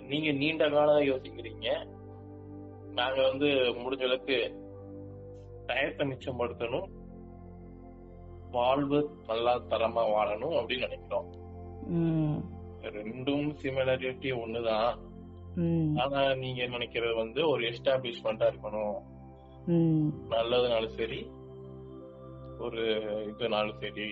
நீங்க 0.00 0.30
நீண்ட 0.32 0.68
காலம் 0.68 1.08
யோசிக்கிறீங்க. 1.10 1.68
நாங்க 2.94 3.28
வந்து 3.28 3.48
முடிஞ்ச 3.82 4.02
அளவுக்கு 4.02 4.38
டயத்தை 5.66 6.04
மிச்சப்படுத்தணும். 6.10 6.88
வாழ்வு 8.50 9.10
நல்லா 9.26 9.54
தரமா 9.58 10.02
வாழணும் 10.14 10.56
அப்படின்னு 10.58 10.86
நினைக்கிறோம். 10.88 11.41
ரெண்டும் 12.96 13.48
சிமிலாரிட்டி 13.62 14.30
ஒண்ணுதான். 14.42 14.92
ஆனா 16.02 16.20
நீங்க 16.42 16.62
நினைக்கிறது 16.74 17.14
வந்து 17.16 17.40
ஒரு 17.52 17.62
எஸ்டாப்ளிஷ்மெண்டா 17.70 18.46
இருக்கணும். 18.50 18.98
நல்லதுனாலும் 20.34 20.96
சரி 21.00 21.20
ஒரு 22.66 22.82
இதுனாலும் 23.30 23.80
சரி 23.82 24.06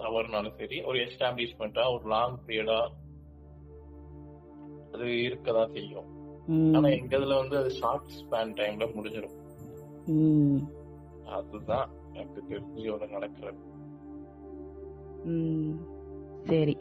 தவறுனாலும் 0.00 0.58
சரி 0.60 0.76
ஒரு 0.88 0.98
எஸ்டாப்ளிஷ்மெண்டா 1.06 1.84
ஒரு 1.94 2.04
லாங் 2.14 2.38
பீரியடா 2.46 2.80
அது 4.94 5.06
இருக்கதான் 5.28 5.74
செய்யும். 5.76 6.08
ஆனா 6.76 6.88
எங்க 6.98 7.12
இதுல 7.18 7.34
வந்து 7.42 7.56
அது 7.60 7.70
ஷார்ட் 7.80 8.14
ஸ்பேன் 8.20 8.56
டைம்ல 8.60 8.86
முடிஞ்சிடும். 8.96 9.36
அதுதான் 11.36 11.90
எனக்கு 12.12 12.40
தெரிஞ்சு 12.48 12.88
ஒண்ணு 12.94 13.14
நடக்கிறது. 13.16 13.60
சரி 16.48 16.74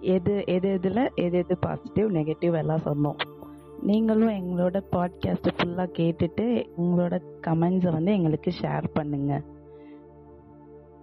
எது 0.00 0.42
எது 0.46 0.78
எதுல 0.82 1.14
எது 1.14 1.38
எது 1.38 1.58
பாசிட்டிவ் 1.58 2.14
நெகட்டிவ் 2.14 2.56
எல்லாம் 2.56 2.80
சொன்னோம். 2.84 3.16
நீங்களும் 3.82 4.28
எங்களோட 4.28 4.82
பாட்காஸ்ட் 4.92 5.48
ஃபுல்லா 5.56 5.86
கேட்டுட்டு 5.98 6.68
உங்களோட 6.78 7.20
கமெண்ட்ஸை 7.46 7.92
வந்து 7.92 8.12
எங்களுக்கு 8.12 8.52
ஷேர் 8.60 8.84
பண்ணுங்க. 8.92 9.42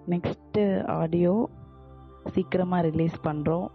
நெக்ஸ்ட் 0.09 0.85
ஆடியோ 0.85 1.49
சீக்கிரமா 2.25 2.79
ரிலீஸ் 2.79 3.21
பண்றோம். 3.23 3.67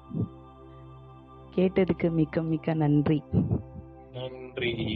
கேட்டதுக்கு 1.57 2.11
மிக்க 2.11 2.43
மிக்க 2.43 2.75
நன்றி. 2.75 3.23
நன்றி. 4.13 4.87